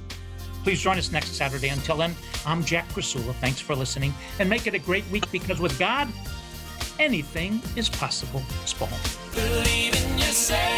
Please 0.64 0.80
join 0.80 0.98
us 0.98 1.12
next 1.12 1.34
Saturday. 1.34 1.68
Until 1.68 1.96
then, 1.96 2.16
I'm 2.44 2.64
Jack 2.64 2.88
Krasula. 2.88 3.32
Thanks 3.36 3.60
for 3.60 3.76
listening 3.76 4.12
and 4.40 4.50
make 4.50 4.66
it 4.66 4.74
a 4.74 4.80
great 4.80 5.08
week 5.10 5.30
because 5.30 5.60
with 5.60 5.78
God, 5.78 6.08
anything 6.98 7.62
is 7.76 7.88
possible. 7.88 8.40
Spahn. 8.64 8.90
Believe 9.34 9.94
in 9.94 10.18
yourself. 10.18 10.71